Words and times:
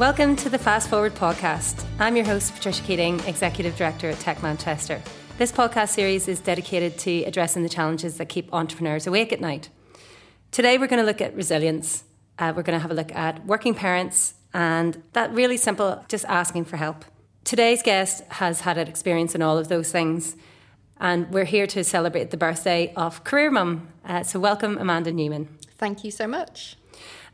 Welcome 0.00 0.34
to 0.36 0.48
the 0.48 0.56
Fast 0.56 0.88
Forward 0.88 1.14
podcast. 1.14 1.84
I'm 1.98 2.16
your 2.16 2.24
host, 2.24 2.54
Patricia 2.54 2.82
Keating, 2.84 3.20
Executive 3.26 3.76
Director 3.76 4.08
at 4.08 4.18
Tech 4.18 4.42
Manchester. 4.42 5.02
This 5.36 5.52
podcast 5.52 5.90
series 5.90 6.26
is 6.26 6.40
dedicated 6.40 6.96
to 7.00 7.24
addressing 7.24 7.62
the 7.64 7.68
challenges 7.68 8.16
that 8.16 8.30
keep 8.30 8.50
entrepreneurs 8.50 9.06
awake 9.06 9.30
at 9.30 9.42
night. 9.42 9.68
Today, 10.52 10.78
we're 10.78 10.86
going 10.86 11.02
to 11.02 11.06
look 11.06 11.20
at 11.20 11.36
resilience. 11.36 12.04
Uh, 12.38 12.54
we're 12.56 12.62
going 12.62 12.78
to 12.78 12.80
have 12.80 12.90
a 12.90 12.94
look 12.94 13.14
at 13.14 13.44
working 13.44 13.74
parents 13.74 14.32
and 14.54 15.02
that 15.12 15.34
really 15.34 15.58
simple, 15.58 16.02
just 16.08 16.24
asking 16.24 16.64
for 16.64 16.78
help. 16.78 17.04
Today's 17.44 17.82
guest 17.82 18.24
has 18.30 18.62
had 18.62 18.78
an 18.78 18.88
experience 18.88 19.34
in 19.34 19.42
all 19.42 19.58
of 19.58 19.68
those 19.68 19.92
things, 19.92 20.34
and 20.98 21.30
we're 21.30 21.44
here 21.44 21.66
to 21.66 21.84
celebrate 21.84 22.30
the 22.30 22.38
birthday 22.38 22.90
of 22.96 23.22
Career 23.24 23.50
Mum. 23.50 23.88
Uh, 24.06 24.22
so, 24.22 24.40
welcome, 24.40 24.78
Amanda 24.78 25.12
Newman. 25.12 25.59
Thank 25.80 26.04
you 26.04 26.10
so 26.10 26.26
much. 26.26 26.76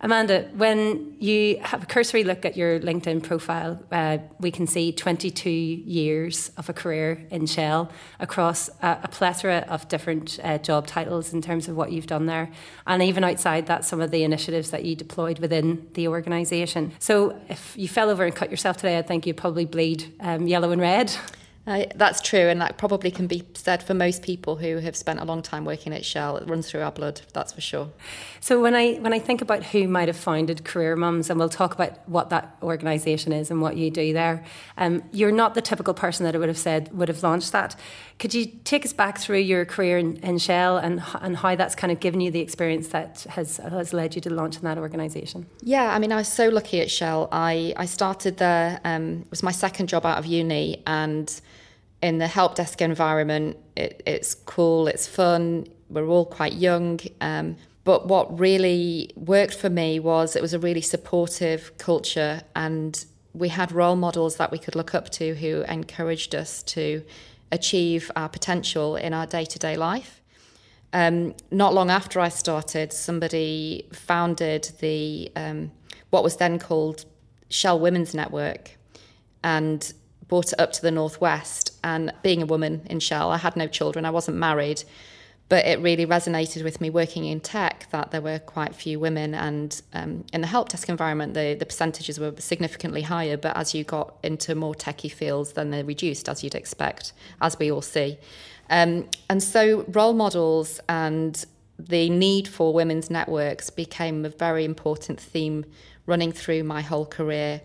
Amanda, 0.00 0.48
when 0.54 1.16
you 1.18 1.58
have 1.62 1.82
a 1.82 1.86
cursory 1.86 2.22
look 2.22 2.44
at 2.44 2.56
your 2.56 2.78
LinkedIn 2.78 3.24
profile, 3.24 3.82
uh, 3.90 4.18
we 4.38 4.52
can 4.52 4.68
see 4.68 4.92
22 4.92 5.50
years 5.50 6.52
of 6.56 6.68
a 6.68 6.72
career 6.72 7.26
in 7.32 7.46
Shell 7.46 7.90
across 8.20 8.68
a, 8.82 9.00
a 9.02 9.08
plethora 9.08 9.66
of 9.68 9.88
different 9.88 10.38
uh, 10.44 10.58
job 10.58 10.86
titles 10.86 11.32
in 11.32 11.42
terms 11.42 11.66
of 11.66 11.74
what 11.74 11.90
you've 11.90 12.06
done 12.06 12.26
there. 12.26 12.48
And 12.86 13.02
even 13.02 13.24
outside 13.24 13.66
that, 13.66 13.84
some 13.84 14.00
of 14.00 14.12
the 14.12 14.22
initiatives 14.22 14.70
that 14.70 14.84
you 14.84 14.94
deployed 14.94 15.40
within 15.40 15.88
the 15.94 16.06
organisation. 16.06 16.92
So 17.00 17.36
if 17.48 17.74
you 17.76 17.88
fell 17.88 18.10
over 18.10 18.24
and 18.24 18.32
cut 18.32 18.48
yourself 18.48 18.76
today, 18.76 18.96
I 18.96 19.02
think 19.02 19.26
you'd 19.26 19.38
probably 19.38 19.64
bleed 19.64 20.14
um, 20.20 20.46
yellow 20.46 20.70
and 20.70 20.80
red. 20.80 21.12
Uh, 21.66 21.84
that's 21.96 22.20
true, 22.20 22.48
and 22.48 22.60
that 22.60 22.78
probably 22.78 23.10
can 23.10 23.26
be 23.26 23.42
said 23.54 23.82
for 23.82 23.92
most 23.92 24.22
people 24.22 24.54
who 24.54 24.76
have 24.76 24.94
spent 24.94 25.18
a 25.18 25.24
long 25.24 25.42
time 25.42 25.64
working 25.64 25.92
at 25.92 26.04
Shell. 26.04 26.36
It 26.36 26.48
runs 26.48 26.70
through 26.70 26.82
our 26.82 26.92
blood, 26.92 27.22
that's 27.32 27.52
for 27.52 27.60
sure. 27.60 27.90
So 28.38 28.60
when 28.60 28.76
I 28.76 28.94
when 28.94 29.12
I 29.12 29.18
think 29.18 29.42
about 29.42 29.64
who 29.64 29.88
might 29.88 30.06
have 30.06 30.16
founded 30.16 30.64
Career 30.64 30.94
Mums, 30.94 31.28
and 31.28 31.40
we'll 31.40 31.48
talk 31.48 31.74
about 31.74 32.08
what 32.08 32.30
that 32.30 32.56
organisation 32.62 33.32
is 33.32 33.50
and 33.50 33.60
what 33.60 33.76
you 33.76 33.90
do 33.90 34.12
there, 34.12 34.44
um, 34.78 35.02
you're 35.10 35.32
not 35.32 35.54
the 35.54 35.60
typical 35.60 35.92
person 35.92 36.24
that 36.24 36.36
I 36.36 36.38
would 36.38 36.48
have 36.48 36.56
said 36.56 36.96
would 36.96 37.08
have 37.08 37.24
launched 37.24 37.50
that. 37.50 37.74
Could 38.20 38.32
you 38.32 38.46
take 38.62 38.84
us 38.84 38.92
back 38.92 39.18
through 39.18 39.40
your 39.40 39.64
career 39.64 39.98
in, 39.98 40.18
in 40.18 40.38
Shell 40.38 40.78
and 40.78 41.02
and 41.20 41.36
how 41.36 41.56
that's 41.56 41.74
kind 41.74 41.92
of 41.92 41.98
given 41.98 42.20
you 42.20 42.30
the 42.30 42.40
experience 42.40 42.88
that 42.88 43.26
has 43.30 43.56
has 43.56 43.92
led 43.92 44.14
you 44.14 44.20
to 44.20 44.32
launching 44.32 44.62
that 44.62 44.78
organisation? 44.78 45.46
Yeah, 45.62 45.92
I 45.92 45.98
mean, 45.98 46.12
I 46.12 46.16
was 46.16 46.28
so 46.28 46.48
lucky 46.48 46.80
at 46.80 46.92
Shell. 46.92 47.28
I 47.32 47.74
I 47.76 47.86
started 47.86 48.36
there. 48.36 48.80
Um, 48.84 49.22
it 49.22 49.30
was 49.30 49.42
my 49.42 49.50
second 49.50 49.88
job 49.88 50.06
out 50.06 50.18
of 50.18 50.26
uni, 50.26 50.84
and 50.86 51.28
in 52.06 52.18
the 52.18 52.28
help 52.28 52.54
desk 52.54 52.80
environment, 52.80 53.56
it, 53.76 54.00
it's 54.06 54.32
cool, 54.32 54.86
it's 54.86 55.08
fun. 55.08 55.66
We're 55.90 56.06
all 56.06 56.24
quite 56.24 56.52
young. 56.52 57.00
Um, 57.20 57.56
but 57.82 58.06
what 58.06 58.38
really 58.38 59.10
worked 59.16 59.54
for 59.54 59.68
me 59.68 59.98
was 59.98 60.36
it 60.36 60.42
was 60.42 60.54
a 60.54 60.60
really 60.60 60.82
supportive 60.82 61.76
culture, 61.78 62.42
and 62.54 63.04
we 63.34 63.48
had 63.48 63.72
role 63.72 63.96
models 63.96 64.36
that 64.36 64.52
we 64.52 64.58
could 64.58 64.76
look 64.76 64.94
up 64.94 65.10
to 65.10 65.34
who 65.34 65.62
encouraged 65.62 66.32
us 66.36 66.62
to 66.74 67.02
achieve 67.50 68.08
our 68.14 68.28
potential 68.28 68.94
in 68.94 69.12
our 69.12 69.26
day 69.26 69.44
to 69.44 69.58
day 69.58 69.76
life. 69.76 70.22
Um, 70.92 71.34
not 71.50 71.74
long 71.74 71.90
after 71.90 72.20
I 72.20 72.28
started, 72.28 72.92
somebody 72.92 73.88
founded 73.92 74.70
the 74.78 75.32
um, 75.34 75.72
what 76.10 76.22
was 76.22 76.36
then 76.36 76.60
called 76.60 77.04
Shell 77.48 77.80
Women's 77.80 78.14
Network, 78.14 78.76
and 79.42 79.92
brought 80.28 80.52
it 80.52 80.60
up 80.60 80.72
to 80.72 80.82
the 80.82 80.90
northwest. 80.90 81.76
And 81.84 82.12
being 82.22 82.42
a 82.42 82.46
woman 82.46 82.86
in 82.90 83.00
Shell, 83.00 83.30
I 83.30 83.38
had 83.38 83.56
no 83.56 83.66
children, 83.66 84.04
I 84.04 84.10
wasn't 84.10 84.36
married, 84.36 84.84
but 85.48 85.64
it 85.64 85.80
really 85.80 86.04
resonated 86.04 86.64
with 86.64 86.80
me 86.80 86.90
working 86.90 87.24
in 87.24 87.38
tech 87.40 87.88
that 87.92 88.10
there 88.10 88.20
were 88.20 88.40
quite 88.40 88.74
few 88.74 88.98
women. 88.98 89.32
And 89.34 89.80
um, 89.92 90.24
in 90.32 90.40
the 90.40 90.48
help 90.48 90.70
desk 90.70 90.88
environment, 90.88 91.34
the, 91.34 91.54
the 91.54 91.66
percentages 91.66 92.18
were 92.18 92.34
significantly 92.38 93.02
higher. 93.02 93.36
But 93.36 93.56
as 93.56 93.72
you 93.72 93.84
got 93.84 94.16
into 94.24 94.56
more 94.56 94.74
techie 94.74 95.12
fields, 95.12 95.52
then 95.52 95.70
they 95.70 95.84
reduced, 95.84 96.28
as 96.28 96.42
you'd 96.42 96.56
expect, 96.56 97.12
as 97.40 97.58
we 97.58 97.70
all 97.70 97.82
see. 97.82 98.18
Um, 98.70 99.08
and 99.30 99.40
so 99.40 99.84
role 99.88 100.14
models 100.14 100.80
and 100.88 101.44
the 101.78 102.10
need 102.10 102.48
for 102.48 102.72
women's 102.72 103.10
networks 103.10 103.70
became 103.70 104.24
a 104.24 104.30
very 104.30 104.64
important 104.64 105.20
theme 105.20 105.64
running 106.06 106.32
through 106.32 106.64
my 106.64 106.80
whole 106.80 107.06
career 107.06 107.60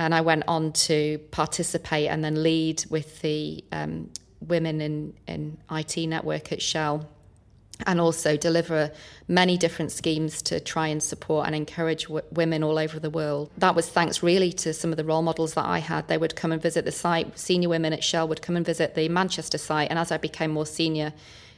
and 0.00 0.14
I 0.14 0.22
went 0.22 0.44
on 0.48 0.72
to 0.72 1.18
participate 1.30 2.08
and 2.08 2.24
then 2.24 2.42
lead 2.42 2.84
with 2.88 3.20
the 3.20 3.62
um, 3.70 4.08
women 4.40 4.80
in, 4.80 5.12
in 5.26 5.58
IT 5.70 5.94
network 6.08 6.52
at 6.52 6.62
Shell 6.62 7.06
and 7.86 8.00
also 8.00 8.36
deliver 8.36 8.92
many 9.28 9.58
different 9.58 9.92
schemes 9.92 10.40
to 10.42 10.58
try 10.58 10.86
and 10.88 11.02
support 11.02 11.46
and 11.46 11.54
encourage 11.54 12.04
w- 12.04 12.24
women 12.32 12.62
all 12.62 12.78
over 12.78 12.98
the 12.98 13.10
world. 13.10 13.50
That 13.58 13.74
was 13.74 13.88
thanks 13.90 14.22
really 14.22 14.52
to 14.54 14.72
some 14.72 14.90
of 14.90 14.96
the 14.96 15.04
role 15.04 15.22
models 15.22 15.52
that 15.54 15.66
I 15.66 15.80
had. 15.80 16.08
They 16.08 16.18
would 16.18 16.34
come 16.34 16.52
and 16.52 16.60
visit 16.60 16.86
the 16.86 16.92
site. 16.92 17.38
Senior 17.38 17.68
women 17.68 17.92
at 17.92 18.02
Shell 18.02 18.26
would 18.28 18.40
come 18.40 18.56
and 18.56 18.64
visit 18.64 18.94
the 18.94 19.08
Manchester 19.10 19.58
site. 19.58 19.90
And 19.90 19.98
as 19.98 20.10
I 20.10 20.16
became 20.16 20.50
more 20.50 20.66
senior 20.66 21.12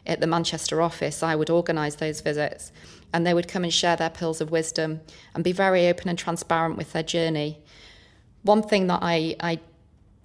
at 0.04 0.20
the 0.20 0.26
Manchester 0.26 0.82
office, 0.82 1.22
I 1.22 1.36
would 1.36 1.50
organise 1.50 1.96
those 1.96 2.20
visits. 2.20 2.72
And 3.12 3.24
they 3.24 3.34
would 3.34 3.46
come 3.46 3.62
and 3.62 3.72
share 3.72 3.94
their 3.94 4.10
pearls 4.10 4.40
of 4.40 4.50
wisdom 4.50 5.00
and 5.34 5.44
be 5.44 5.52
very 5.52 5.86
open 5.86 6.08
and 6.08 6.18
transparent 6.18 6.76
with 6.76 6.92
their 6.92 7.04
journey. 7.04 7.61
One 8.42 8.62
thing 8.62 8.88
that 8.88 9.00
I, 9.02 9.36
I 9.40 9.60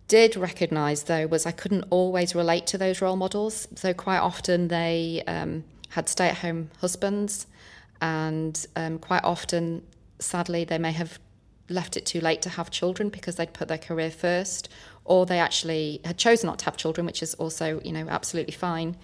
did 0.08 0.36
recognize 0.36 1.04
though 1.04 1.28
was 1.28 1.46
I 1.46 1.52
couldn't 1.52 1.86
always 1.90 2.34
relate 2.34 2.66
to 2.68 2.78
those 2.78 3.02
role 3.02 3.16
models. 3.16 3.68
So 3.76 3.94
quite 3.94 4.20
often 4.20 4.70
they 4.70 5.24
um, 5.28 5.64
had 5.90 6.10
stay 6.10 6.30
at 6.30 6.38
home 6.38 6.70
husbands, 6.80 7.48
and 8.02 8.66
um, 8.76 9.00
quite 9.00 9.24
often, 9.24 9.84
sadly, 10.20 10.64
they 10.64 10.78
may 10.78 10.92
have 10.92 11.20
left 11.70 11.98
it 11.98 12.06
too 12.06 12.22
late 12.22 12.42
to 12.44 12.50
have 12.50 12.72
children 12.72 13.10
because 13.10 13.36
they'd 13.36 13.54
put 13.54 13.68
their 13.68 13.78
career 13.78 14.12
first, 14.12 14.70
or 15.04 15.26
they 15.26 15.40
actually 15.40 16.00
had 16.06 16.18
chosen 16.18 16.48
not 16.48 16.60
to 16.60 16.66
have 16.66 16.78
children, 16.78 17.06
which 17.06 17.22
is 17.22 17.34
also 17.36 17.82
you 17.84 17.92
know 17.92 18.08
absolutely 18.10 18.54
fine. 18.54 18.96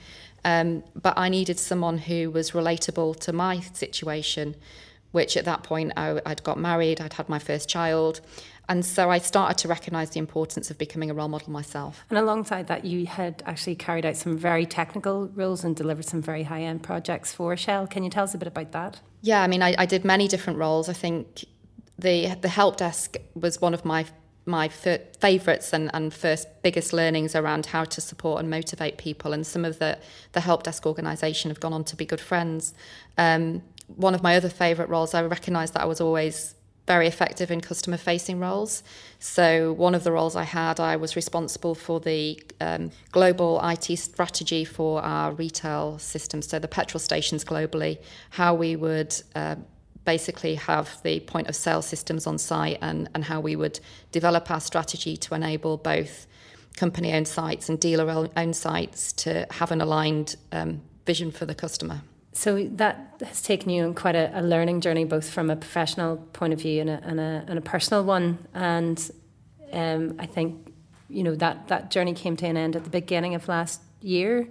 Um, 0.46 0.84
but 1.02 1.18
I 1.18 1.30
needed 1.30 1.58
someone 1.58 1.98
who 1.98 2.30
was 2.30 2.52
relatable 2.52 3.20
to 3.22 3.34
my 3.34 3.62
situation, 3.62 4.56
which 5.14 5.38
at 5.38 5.46
that 5.46 5.64
point 5.64 5.94
I, 5.96 6.20
I'd 6.26 6.44
got 6.44 6.60
married, 6.60 7.00
I'd 7.00 7.14
had 7.14 7.30
my 7.30 7.40
first 7.40 7.70
child, 7.70 8.20
and 8.68 8.86
so 8.86 9.10
I 9.10 9.20
started 9.20 9.58
to 9.60 9.68
recognise 9.68 10.10
the 10.10 10.20
importance 10.20 10.70
of 10.72 10.78
becoming 10.78 11.10
a 11.10 11.14
role 11.14 11.28
model 11.28 11.52
myself. 11.52 12.04
And 12.10 12.18
alongside 12.18 12.68
that, 12.68 12.84
you 12.86 13.06
had 13.06 13.44
actually 13.46 13.76
carried 13.76 14.06
out 14.06 14.16
some 14.16 14.38
very 14.38 14.66
technical 14.66 15.28
roles 15.30 15.64
and 15.64 15.76
delivered 15.76 16.06
some 16.06 16.22
very 16.22 16.44
high 16.44 16.64
end 16.64 16.84
projects 16.84 17.34
for 17.34 17.56
Shell. 17.56 17.88
Can 17.88 18.04
you 18.04 18.10
tell 18.10 18.24
us 18.24 18.34
a 18.34 18.38
bit 18.38 18.48
about 18.48 18.72
that? 18.72 19.00
Yeah, 19.22 19.42
I 19.42 19.48
mean, 19.48 19.62
I, 19.62 19.76
I 19.78 19.86
did 19.86 20.04
many 20.04 20.28
different 20.28 20.60
roles. 20.60 20.90
I 20.90 20.94
think 20.94 21.46
the 22.00 22.36
the 22.42 22.50
help 22.50 22.78
desk 22.78 23.18
was 23.36 23.62
one 23.62 23.74
of 23.74 23.86
my 23.86 24.06
my 24.46 24.68
favourites 24.68 25.72
and, 25.72 25.90
and 25.94 26.14
first 26.14 26.48
biggest 26.64 26.92
learnings 26.92 27.34
around 27.34 27.68
how 27.68 27.86
to 27.86 28.02
support 28.02 28.42
and 28.42 28.50
motivate 28.50 28.98
people. 28.98 29.32
And 29.32 29.48
some 29.48 29.64
of 29.64 29.80
the, 29.80 29.98
the 30.34 30.42
help 30.42 30.64
desk 30.64 30.86
organisation 30.86 31.50
have 31.50 31.62
gone 31.62 31.72
on 31.72 31.86
to 31.86 31.96
be 31.96 32.06
good 32.06 32.20
friends. 32.20 32.74
Um, 33.18 33.64
one 33.96 34.16
of 34.16 34.24
my 34.24 34.36
other 34.36 34.50
favourite 34.50 34.90
roles, 34.90 35.14
I 35.14 35.22
recognised 35.24 35.74
that 35.74 35.82
I 35.82 35.86
was 35.86 36.02
always 36.02 36.56
very 36.86 37.08
effective 37.08 37.50
in 37.50 37.62
customer 37.62 37.98
facing 37.98 38.40
roles. 38.40 38.84
So, 39.20 39.72
one 39.74 39.96
of 39.96 40.04
the 40.04 40.12
roles 40.12 40.36
I 40.36 40.44
had, 40.44 40.80
I 40.80 40.98
was 40.98 41.16
responsible 41.16 41.76
for 41.76 42.00
the 42.00 42.42
um, 42.60 42.92
global 43.12 43.62
IT 43.64 43.98
strategy 43.98 44.66
for 44.66 45.02
our 45.02 45.32
retail 45.32 45.98
systems, 46.00 46.48
so 46.48 46.60
the 46.60 46.68
petrol 46.68 47.00
stations 47.00 47.44
globally, 47.46 48.00
how 48.32 48.54
we 48.54 48.76
would. 48.76 49.16
Uh, 49.36 49.56
basically 50.06 50.56
have 50.56 51.02
the 51.04 51.22
point 51.22 51.48
of 51.48 51.56
sale 51.56 51.82
systems 51.82 52.28
on 52.28 52.38
site 52.38 52.78
and, 52.82 53.10
and 53.14 53.24
how 53.24 53.40
we 53.40 53.56
would 53.56 53.80
develop 54.12 54.52
our 54.52 54.60
strategy 54.60 55.16
to 55.16 55.34
enable 55.34 55.78
both 55.78 56.28
company 56.76 57.14
owned 57.14 57.26
sites 57.26 57.70
and 57.70 57.80
dealer 57.80 58.30
owned 58.36 58.56
sites 58.56 59.14
to 59.14 59.48
have 59.52 59.72
an 59.72 59.80
aligned 59.80 60.36
um, 60.52 60.82
vision 61.06 61.32
for 61.32 61.46
the 61.46 61.56
customer. 61.56 62.02
So 62.34 62.64
that 62.74 63.22
has 63.26 63.42
taken 63.42 63.70
you 63.70 63.84
on 63.84 63.94
quite 63.94 64.16
a, 64.16 64.32
a, 64.38 64.42
learning 64.42 64.82
journey, 64.82 65.06
both 65.06 65.30
from 65.30 65.50
a 65.50 65.56
professional 65.56 66.18
point 66.34 66.52
of 66.52 66.60
view 66.60 66.82
and 66.82 66.90
a, 66.90 67.00
and 67.04 67.20
a, 67.20 67.46
and 67.48 67.60
a 67.60 67.62
personal 67.62 68.04
one. 68.04 68.40
And 68.54 69.12
um, 69.72 70.16
I 70.20 70.26
think 70.26 70.74
you 71.10 71.24
know 71.24 71.36
that 71.36 71.68
that 71.68 71.92
journey 71.92 72.14
came 72.14 72.36
to 72.38 72.48
an 72.48 72.58
end 72.58 72.76
at 72.76 72.84
the 72.84 72.90
beginning 72.90 73.36
of 73.36 73.48
last 73.48 73.82
year. 74.02 74.48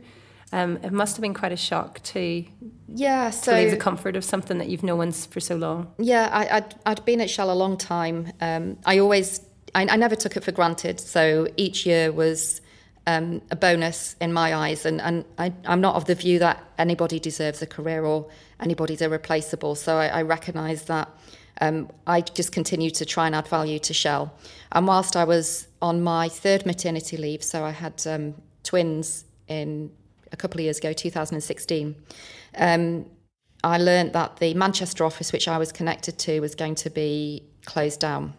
Um, 0.55 0.79
it 0.82 0.93
must 0.93 1.17
have 1.17 1.23
been 1.23 1.34
quite 1.34 1.52
a 1.52 1.56
shock 1.56 2.02
to 2.02 2.44
yeah 2.88 3.31
so 3.31 3.52
to 3.52 3.58
leave 3.58 3.70
the 3.70 3.76
comfort 3.76 4.17
of 4.17 4.25
something 4.25 4.58
that 4.58 4.69
you've 4.69 4.82
known 4.82 5.12
for 5.12 5.40
so 5.40 5.56
long. 5.56 5.93
Yeah, 5.99 6.29
I, 6.32 6.61
would 6.61 6.75
I'd 6.87 7.05
been 7.05 7.20
at 7.20 7.31
Shell 7.31 7.50
a 7.50 7.55
long 7.55 7.76
time. 7.76 8.32
Um, 8.40 8.79
I 8.84 8.99
always 8.99 9.40
I, 9.75 9.87
I 9.88 9.96
never 9.96 10.17
took 10.17 10.37
it 10.37 10.44
for 10.44 10.52
granted. 10.52 11.00
So 11.00 11.49
each 11.56 11.87
year 11.87 12.12
was 12.12 12.61
um, 13.06 13.43
a 13.50 13.56
bonus 13.56 14.16
in 14.20 14.32
my 14.32 14.54
eyes. 14.54 14.87
And, 14.87 15.00
and 15.00 15.25
I, 15.38 15.52
am 15.64 15.81
not 15.81 15.96
of 15.96 16.04
the 16.04 16.14
view 16.14 16.38
that 16.38 16.62
anybody 16.78 17.19
deserves 17.19 17.62
a 17.62 17.66
career 17.66 18.04
or 18.04 18.28
anybody's 18.60 19.02
irreplaceable. 19.02 19.75
So 19.75 19.96
I, 19.96 20.06
I 20.08 20.22
recognise 20.22 20.84
that 20.84 21.08
um, 21.60 21.90
I 22.06 22.20
just 22.22 22.52
continue 22.52 22.90
to 22.90 23.04
try 23.04 23.26
and 23.26 23.34
add 23.34 23.49
value 23.49 23.78
to 23.81 23.94
Shell. 23.94 24.32
And 24.72 24.87
whilst 24.87 25.16
I 25.16 25.25
was 25.25 25.69
on 25.81 26.02
my 26.02 26.28
third 26.28 26.64
maternity 26.64 27.16
leave, 27.16 27.43
so 27.43 27.64
I 27.64 27.70
had 27.70 28.04
um, 28.06 28.34
twins 28.62 29.25
in 29.48 29.90
a 30.31 30.37
couple 30.37 30.60
of 30.60 30.64
years 30.64 30.78
ago, 30.78 30.93
2016, 30.93 31.94
um, 32.56 33.06
I 33.64 33.78
learned 33.78 34.12
that 34.14 34.38
the 34.38 34.55
Manchester 34.55 35.05
office, 35.05 35.32
which 35.32 35.46
I 35.46 35.58
was 35.58 35.70
connected 35.70 36.19
to, 36.20 36.40
was 36.40 36.55
going 36.55 36.75
to 36.76 36.90
be 36.90 37.44
closed 37.64 38.00
down. 38.00 38.34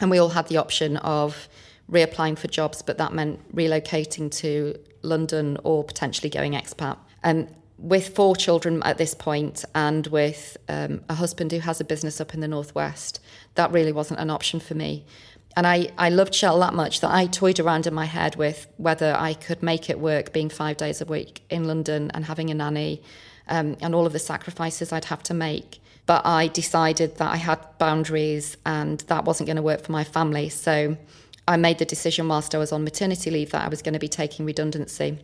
And 0.00 0.10
we 0.10 0.18
all 0.18 0.30
had 0.30 0.48
the 0.48 0.56
option 0.56 0.96
of 0.98 1.48
reapplying 1.90 2.38
for 2.38 2.48
jobs, 2.48 2.82
but 2.82 2.98
that 2.98 3.12
meant 3.12 3.54
relocating 3.54 4.30
to 4.30 4.78
London 5.02 5.58
or 5.64 5.84
potentially 5.84 6.28
going 6.28 6.52
expat. 6.52 6.98
And 7.22 7.54
with 7.78 8.14
four 8.14 8.34
children 8.34 8.82
at 8.84 8.98
this 8.98 9.14
point 9.14 9.64
and 9.74 10.06
with 10.08 10.56
um, 10.68 11.02
a 11.08 11.14
husband 11.14 11.52
who 11.52 11.58
has 11.58 11.80
a 11.80 11.84
business 11.84 12.20
up 12.20 12.34
in 12.34 12.40
the 12.40 12.48
northwest, 12.48 13.20
that 13.54 13.70
really 13.70 13.92
wasn't 13.92 14.18
an 14.20 14.30
option 14.30 14.60
for 14.60 14.74
me. 14.74 15.04
And 15.56 15.66
I, 15.66 15.88
I 15.96 16.10
loved 16.10 16.34
Shell 16.34 16.58
that 16.60 16.74
much 16.74 17.00
that 17.00 17.10
I 17.10 17.26
toyed 17.26 17.58
around 17.58 17.86
in 17.86 17.94
my 17.94 18.04
head 18.04 18.36
with 18.36 18.66
whether 18.76 19.14
I 19.18 19.32
could 19.32 19.62
make 19.62 19.88
it 19.88 19.98
work 19.98 20.32
being 20.32 20.50
five 20.50 20.76
days 20.76 21.00
a 21.00 21.06
week 21.06 21.42
in 21.48 21.64
London 21.64 22.10
and 22.12 22.26
having 22.26 22.50
a 22.50 22.54
nanny 22.54 23.02
um, 23.48 23.76
and 23.80 23.94
all 23.94 24.06
of 24.06 24.12
the 24.12 24.18
sacrifices 24.18 24.92
I'd 24.92 25.06
have 25.06 25.22
to 25.24 25.34
make. 25.34 25.80
But 26.04 26.26
I 26.26 26.48
decided 26.48 27.16
that 27.16 27.32
I 27.32 27.36
had 27.36 27.58
boundaries 27.78 28.56
and 28.66 29.00
that 29.08 29.24
wasn't 29.24 29.46
going 29.46 29.56
to 29.56 29.62
work 29.62 29.82
for 29.82 29.92
my 29.92 30.04
family. 30.04 30.50
So 30.50 30.96
I 31.48 31.56
made 31.56 31.78
the 31.78 31.84
decision 31.84 32.28
whilst 32.28 32.54
I 32.54 32.58
was 32.58 32.72
on 32.72 32.84
maternity 32.84 33.30
leave 33.30 33.52
that 33.52 33.64
I 33.64 33.68
was 33.68 33.82
going 33.82 33.92
to 33.92 34.00
be 34.00 34.08
taking 34.08 34.44
redundancy. 34.44 35.18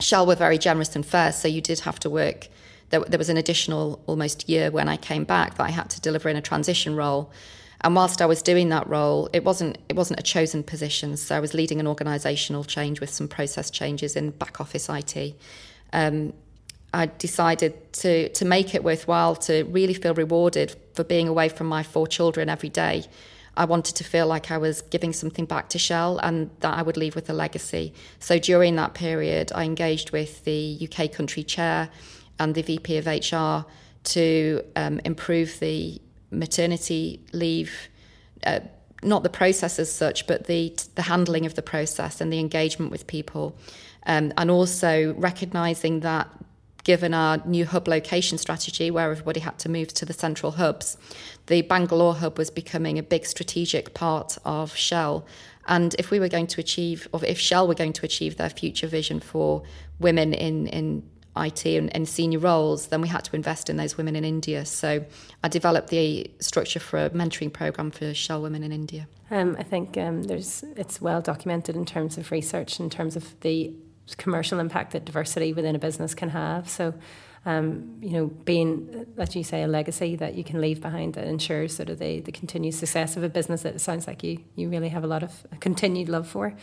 Shell 0.00 0.26
were 0.26 0.34
very 0.34 0.58
generous 0.58 0.94
and 0.94 1.04
fair, 1.04 1.32
so 1.32 1.48
you 1.48 1.60
did 1.60 1.80
have 1.80 1.98
to 2.00 2.10
work. 2.10 2.48
There, 2.90 3.00
there, 3.00 3.18
was 3.18 3.28
an 3.28 3.36
additional 3.36 4.02
almost 4.06 4.48
year 4.48 4.70
when 4.70 4.88
I 4.88 4.96
came 4.96 5.24
back 5.24 5.56
that 5.56 5.64
I 5.64 5.70
had 5.70 5.90
to 5.90 6.00
deliver 6.00 6.28
in 6.28 6.36
a 6.36 6.42
transition 6.42 6.96
role. 6.96 7.32
And 7.80 7.94
whilst 7.94 8.20
I 8.20 8.26
was 8.26 8.42
doing 8.42 8.70
that 8.70 8.86
role, 8.88 9.28
it 9.32 9.44
wasn't 9.44 9.78
it 9.88 9.96
wasn't 9.96 10.20
a 10.20 10.22
chosen 10.22 10.62
position. 10.62 11.16
So 11.16 11.36
I 11.36 11.40
was 11.40 11.54
leading 11.54 11.80
an 11.80 11.86
organisational 11.86 12.66
change 12.66 13.00
with 13.00 13.10
some 13.10 13.28
process 13.28 13.70
changes 13.70 14.16
in 14.16 14.30
back 14.30 14.60
office 14.60 14.88
IT. 14.88 15.34
Um, 15.92 16.32
I 16.92 17.06
decided 17.06 17.92
to 17.94 18.30
to 18.30 18.44
make 18.44 18.74
it 18.74 18.82
worthwhile 18.82 19.36
to 19.36 19.64
really 19.64 19.94
feel 19.94 20.14
rewarded 20.14 20.76
for 20.94 21.04
being 21.04 21.28
away 21.28 21.48
from 21.48 21.68
my 21.68 21.82
four 21.82 22.06
children 22.06 22.48
every 22.48 22.70
day 22.70 23.04
I 23.58 23.64
wanted 23.64 23.96
to 23.96 24.04
feel 24.04 24.28
like 24.28 24.52
I 24.52 24.56
was 24.56 24.82
giving 24.82 25.12
something 25.12 25.44
back 25.44 25.68
to 25.70 25.78
Shell 25.78 26.18
and 26.18 26.48
that 26.60 26.78
I 26.78 26.82
would 26.82 26.96
leave 26.96 27.16
with 27.16 27.28
a 27.28 27.32
legacy. 27.32 27.92
So 28.20 28.38
during 28.38 28.76
that 28.76 28.94
period, 28.94 29.50
I 29.52 29.64
engaged 29.64 30.12
with 30.12 30.44
the 30.44 30.78
UK 30.80 31.10
country 31.10 31.42
chair 31.42 31.90
and 32.38 32.54
the 32.54 32.62
VP 32.62 32.96
of 32.98 33.06
HR 33.06 33.68
to 34.04 34.62
um, 34.76 35.00
improve 35.04 35.58
the 35.58 36.00
maternity 36.30 37.20
leave. 37.32 37.88
Uh, 38.46 38.60
not 39.02 39.24
the 39.24 39.28
process 39.28 39.80
as 39.80 39.90
such, 39.92 40.28
but 40.28 40.46
the 40.46 40.76
the 40.94 41.02
handling 41.02 41.44
of 41.44 41.54
the 41.54 41.62
process 41.62 42.20
and 42.20 42.32
the 42.32 42.38
engagement 42.38 42.90
with 42.92 43.06
people, 43.06 43.56
um, 44.06 44.32
and 44.36 44.50
also 44.50 45.14
recognizing 45.14 46.00
that 46.00 46.28
given 46.88 47.12
our 47.12 47.36
new 47.44 47.66
hub 47.66 47.86
location 47.86 48.38
strategy, 48.38 48.90
where 48.90 49.10
everybody 49.10 49.40
had 49.40 49.58
to 49.58 49.68
move 49.68 49.92
to 49.92 50.06
the 50.06 50.14
central 50.14 50.52
hubs, 50.52 50.96
the 51.44 51.60
Bangalore 51.60 52.14
hub 52.14 52.38
was 52.38 52.48
becoming 52.48 52.98
a 52.98 53.02
big 53.02 53.26
strategic 53.26 53.92
part 53.92 54.38
of 54.46 54.74
Shell. 54.74 55.26
And 55.66 55.94
if 55.98 56.10
we 56.10 56.18
were 56.18 56.30
going 56.30 56.46
to 56.46 56.60
achieve, 56.62 57.06
or 57.12 57.22
if 57.26 57.38
Shell 57.38 57.68
were 57.68 57.74
going 57.74 57.92
to 57.92 58.06
achieve 58.06 58.38
their 58.38 58.48
future 58.48 58.86
vision 58.86 59.20
for 59.20 59.64
women 60.00 60.32
in, 60.32 60.66
in 60.68 61.02
IT 61.36 61.66
and, 61.66 61.94
and, 61.94 62.08
senior 62.08 62.38
roles, 62.38 62.86
then 62.86 63.02
we 63.02 63.08
had 63.08 63.22
to 63.24 63.36
invest 63.36 63.68
in 63.68 63.76
those 63.76 63.98
women 63.98 64.16
in 64.16 64.24
India. 64.24 64.64
So 64.64 65.04
I 65.44 65.48
developed 65.48 65.90
the 65.90 66.30
structure 66.40 66.80
for 66.80 67.04
a 67.04 67.10
mentoring 67.10 67.52
program 67.52 67.90
for 67.90 68.14
Shell 68.14 68.40
women 68.40 68.62
in 68.62 68.72
India. 68.72 69.06
Um, 69.30 69.56
I 69.58 69.62
think 69.62 69.98
um, 69.98 70.22
there's 70.22 70.64
it's 70.74 71.02
well 71.02 71.20
documented 71.20 71.76
in 71.76 71.84
terms 71.84 72.16
of 72.16 72.30
research, 72.30 72.80
in 72.80 72.88
terms 72.88 73.14
of 73.14 73.38
the 73.40 73.74
commercial 74.16 74.58
impact 74.58 74.92
that 74.92 75.04
diversity 75.04 75.52
within 75.52 75.74
a 75.74 75.78
business 75.78 76.14
can 76.14 76.30
have. 76.30 76.68
So, 76.68 76.94
um, 77.46 77.96
you 78.02 78.10
know, 78.10 78.26
being, 78.26 79.06
as 79.16 79.34
you 79.34 79.44
say, 79.44 79.62
a 79.62 79.66
legacy 79.66 80.16
that 80.16 80.34
you 80.34 80.44
can 80.44 80.60
leave 80.60 80.80
behind 80.80 81.14
that 81.14 81.24
ensures 81.24 81.74
sort 81.76 81.88
of 81.88 81.98
the, 81.98 82.20
the 82.20 82.32
continued 82.32 82.74
success 82.74 83.16
of 83.16 83.22
a 83.22 83.28
business 83.28 83.62
that 83.62 83.76
it 83.76 83.80
sounds 83.80 84.06
like 84.06 84.22
you, 84.22 84.40
you 84.54 84.68
really 84.68 84.88
have 84.88 85.04
a 85.04 85.06
lot 85.06 85.22
of 85.22 85.46
continued 85.60 86.08
love 86.08 86.28
for. 86.28 86.54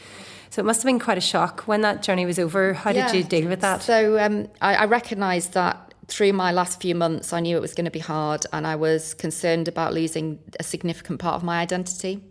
So 0.50 0.62
it 0.62 0.66
must 0.66 0.82
have 0.82 0.88
been 0.88 1.00
quite 1.00 1.18
a 1.18 1.22
shock 1.22 1.62
when 1.62 1.82
that 1.82 2.04
journey 2.04 2.26
was 2.26 2.38
over. 2.38 2.74
How 2.74 2.92
yeah. 2.92 3.12
did 3.12 3.18
you 3.18 3.24
deal 3.24 3.50
with 3.50 3.62
that? 3.62 3.82
So 3.82 4.20
um, 4.20 4.48
I, 4.62 4.76
I 4.76 4.86
recognised 4.86 5.54
that 5.54 5.94
through 6.08 6.34
my 6.34 6.52
last 6.52 6.82
few 6.82 6.94
months, 6.94 7.34
I 7.34 7.40
knew 7.40 7.58
it 7.58 7.62
was 7.62 7.74
going 7.74 7.86
to 7.86 7.92
be 7.92 8.00
hard, 8.00 8.46
and 8.54 8.68
I 8.68 8.76
was 8.76 9.16
concerned 9.16 9.68
about 9.68 9.94
losing 9.94 10.40
a 10.60 10.64
significant 10.64 11.20
part 11.20 11.36
of 11.36 11.44
my 11.44 11.60
identity. 11.60 12.24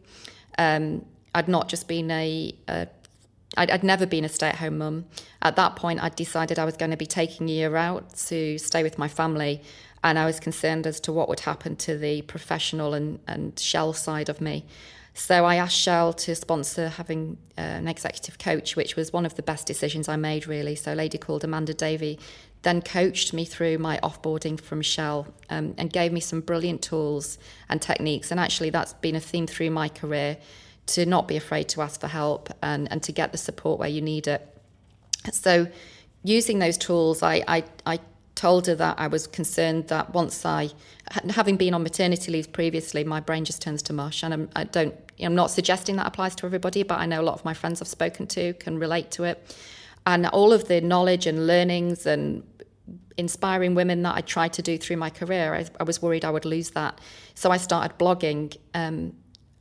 Um, 0.59 1.05
I'd 1.35 1.49
not 1.49 1.69
just 1.69 1.89
been 1.89 2.11
a, 2.11 2.55
a 2.69 2.87
I'd, 3.57 3.71
I'd 3.71 3.85
never 3.85 4.07
been 4.07 4.25
a 4.25 4.29
stay 4.29 4.49
at 4.49 4.57
home 4.57 4.79
mum. 4.79 5.07
At 5.43 5.57
that 5.57 5.77
point, 5.77 6.03
I'd 6.03 6.17
decided 6.17 6.59
I 6.59 6.65
was 6.65 6.77
going 6.77 6.91
to 6.91 6.97
be 6.97 7.07
taking 7.07 7.49
a 7.49 7.53
year 7.53 7.77
out 7.77 8.15
to 8.29 8.59
stay 8.59 8.83
with 8.83 8.99
my 8.99 9.09
family. 9.09 9.63
And 10.03 10.19
I 10.19 10.27
was 10.27 10.39
concerned 10.39 10.87
as 10.87 11.01
to 11.01 11.13
what 11.13 11.29
would 11.29 11.41
happen 11.41 11.77
to 11.77 11.97
the 11.97 12.23
professional 12.23 12.95
and, 12.95 13.21
and 13.27 13.59
Shell 13.59 13.95
side 13.95 14.29
of 14.29 14.41
me. 14.41 14.67
So 15.15 15.45
I 15.45 15.57
asked 15.57 15.77
Shell 15.77 16.15
to 16.15 16.35
sponsor 16.35 16.89
having 16.89 17.39
uh, 17.57 17.61
an 17.61 17.89
executive 17.89 18.39
coach, 18.39 18.75
which 18.75 18.97
was 18.97 19.13
one 19.13 19.25
of 19.25 19.37
the 19.37 19.43
best 19.43 19.67
decisions 19.67 20.09
I 20.09 20.17
made, 20.17 20.47
really. 20.47 20.75
So 20.75 20.93
a 20.93 20.97
lady 20.97 21.19
called 21.19 21.45
Amanda 21.45 21.73
Davey 21.73 22.19
then 22.65 22.81
coached 22.83 23.33
me 23.33 23.45
through 23.45 23.79
my 23.79 23.99
offboarding 24.03 24.59
from 24.59 24.83
Shell 24.83 25.29
um, 25.51 25.75
and 25.79 25.93
gave 25.93 26.13
me 26.13 26.21
some 26.21 26.41
brilliant 26.41 26.83
tools 26.83 27.39
and 27.69 27.81
techniques. 27.81 28.31
And 28.31 28.41
actually, 28.41 28.71
that's 28.71 28.95
been 28.95 29.15
a 29.15 29.21
theme 29.21 29.47
through 29.47 29.71
my 29.71 29.89
career 29.89 30.39
to 30.87 31.07
not 31.07 31.29
be 31.29 31.37
afraid 31.37 31.69
to 31.71 31.83
ask 31.83 32.01
for 32.01 32.09
help 32.09 32.51
and, 32.63 32.91
and 32.91 33.03
to 33.03 33.13
get 33.13 33.33
the 33.33 33.39
support 33.39 33.79
where 33.79 33.89
you 33.89 34.01
need 34.01 34.27
it. 34.27 34.47
So, 35.33 35.67
using 36.23 36.59
those 36.59 36.77
tools, 36.77 37.23
I, 37.23 37.43
I, 37.47 37.65
I 37.87 38.01
told 38.35 38.67
her 38.67 38.75
that 38.75 38.99
I 38.99 39.07
was 39.07 39.27
concerned 39.27 39.89
that 39.89 40.13
once 40.13 40.45
I, 40.45 40.71
having 41.31 41.57
been 41.57 41.75
on 41.75 41.83
maternity 41.83 42.33
leave 42.33 42.53
previously, 42.53 43.05
my 43.05 43.21
brain 43.21 43.45
just 43.45 43.63
turns 43.63 43.83
to 43.85 43.93
mush. 43.93 44.23
And 44.23 44.35
I'm, 44.35 44.49
I 44.57 44.65
don't, 44.65 44.95
I'm 45.21 45.35
not 45.35 45.51
suggesting 45.51 45.97
that 45.97 46.07
applies 46.07 46.35
to 46.37 46.47
everybody, 46.47 46.83
but 46.83 46.99
I 46.99 47.07
know 47.07 47.21
a 47.21 47.23
lot 47.23 47.35
of 47.35 47.45
my 47.45 47.55
friends 47.55 47.81
I've 47.81 47.89
spoken 47.89 48.27
to 48.29 48.55
can 48.55 48.79
relate 48.79 49.11
to 49.13 49.25
it. 49.25 49.57
And 50.07 50.27
all 50.27 50.53
of 50.53 50.69
the 50.69 50.81
knowledge 50.81 51.27
and 51.27 51.47
learnings 51.47 52.07
and 52.07 52.43
inspiring 53.17 53.75
women 53.75 54.03
that 54.03 54.17
I 54.17 54.21
tried 54.21 54.53
to 54.55 54.63
do 54.63 54.77
through 54.77 54.97
my 54.97 55.11
career, 55.11 55.55
I, 55.55 55.67
I 55.81 55.85
was 55.85 56.03
worried 56.03 56.25
I 56.25 56.31
would 56.31 56.45
lose 56.45 56.71
that. 56.71 57.01
So 57.35 57.51
I 57.51 57.57
started 57.57 57.97
blogging 57.99 58.57
um, 58.75 59.15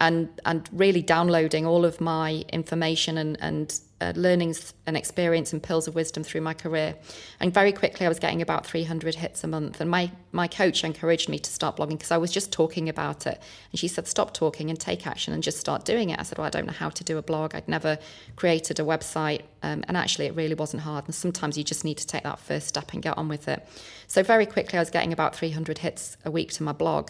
and 0.04 0.28
and 0.46 0.70
really 0.74 1.02
downloading 1.02 1.66
all 1.66 1.86
of 1.86 2.02
my 2.02 2.44
information 2.52 3.18
and 3.18 3.38
and 3.40 3.80
uh, 4.02 4.12
learnings 4.18 4.74
and 4.86 4.98
experience 4.98 5.54
and 5.54 5.64
pills 5.64 5.88
of 5.88 5.96
wisdom 5.96 6.24
through 6.24 6.42
my 6.42 6.54
career. 6.54 6.94
And 7.40 7.54
very 7.54 7.72
quickly, 7.72 8.06
I 8.06 8.10
was 8.10 8.20
getting 8.20 8.42
about 8.42 8.66
300 8.66 9.16
hits 9.16 9.46
a 9.46 9.48
month. 9.48 9.80
And 9.80 9.90
my 9.90 10.12
my 10.34 10.48
coach 10.48 10.84
encouraged 10.84 11.30
me 11.30 11.40
to 11.40 11.50
start 11.50 11.78
blogging 11.78 11.98
because 11.98 12.12
I 12.12 12.18
was 12.18 12.32
just 12.32 12.52
talking 12.52 12.90
about 12.90 13.26
it. 13.26 13.42
And 13.72 13.80
she 13.80 13.88
said, 13.88 14.08
"Stop 14.08 14.34
talking 14.34 14.70
and 14.70 14.78
take 14.78 15.08
action 15.08 15.34
and 15.34 15.42
just 15.42 15.58
start 15.58 15.86
doing 15.86 16.10
it." 16.10 16.20
I 16.20 16.24
said, 16.24 16.38
"Well, 16.38 16.48
I 16.48 16.50
don't 16.50 16.66
know 16.66 16.74
how 16.74 16.90
to 16.90 17.04
do 17.06 17.18
a 17.18 17.22
blog. 17.22 17.56
I'd 17.56 17.70
never 17.70 17.98
created 18.36 18.82
a 18.82 18.84
website, 18.84 19.44
um, 19.62 19.86
and 19.88 19.96
actually, 19.96 20.26
it 20.26 20.36
really 20.36 20.56
wasn't 20.56 20.84
hard. 20.84 21.06
And 21.06 21.16
sometimes 21.16 21.58
you 21.58 21.64
just 21.64 21.86
need 21.86 21.98
to 22.00 22.08
take 22.08 22.24
that 22.24 22.40
first 22.40 22.68
step 22.68 22.92
and 22.92 23.02
get 23.02 23.18
on 23.18 23.30
with 23.30 23.48
it." 23.48 23.66
So 24.08 24.22
very 24.22 24.46
quickly, 24.46 24.78
I 24.78 24.82
was 24.82 24.90
getting 24.90 25.14
about 25.14 25.34
300 25.34 25.78
hits 25.78 26.18
a 26.26 26.32
week 26.32 26.52
to 26.54 26.64
my 26.64 26.74
blog 26.74 27.10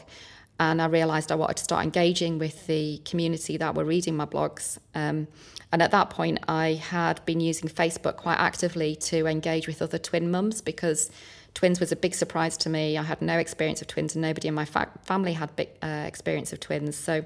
and 0.59 0.81
I 0.81 0.85
realised 0.85 1.31
I 1.31 1.35
wanted 1.35 1.57
to 1.57 1.63
start 1.63 1.83
engaging 1.83 2.37
with 2.37 2.67
the 2.67 2.99
community 3.05 3.57
that 3.57 3.75
were 3.75 3.85
reading 3.85 4.15
my 4.15 4.25
blogs. 4.25 4.77
Um, 4.93 5.27
and 5.71 5.81
at 5.81 5.91
that 5.91 6.11
point, 6.11 6.39
I 6.47 6.73
had 6.73 7.25
been 7.25 7.39
using 7.39 7.67
Facebook 7.67 8.17
quite 8.17 8.37
actively 8.37 8.95
to 8.97 9.25
engage 9.25 9.67
with 9.67 9.81
other 9.81 9.97
twin 9.97 10.29
mums 10.29 10.61
because 10.61 11.09
twins 11.55 11.79
was 11.79 11.91
a 11.91 11.95
big 11.95 12.13
surprise 12.13 12.55
to 12.57 12.69
me. 12.69 12.97
I 12.97 13.03
had 13.03 13.21
no 13.21 13.37
experience 13.37 13.81
of 13.81 13.87
twins, 13.87 14.15
and 14.15 14.21
nobody 14.21 14.47
in 14.47 14.53
my 14.53 14.65
fa- 14.65 14.91
family 15.03 15.33
had 15.33 15.55
big 15.55 15.69
uh, 15.81 16.03
experience 16.05 16.53
of 16.53 16.59
twins. 16.59 16.95
So 16.95 17.25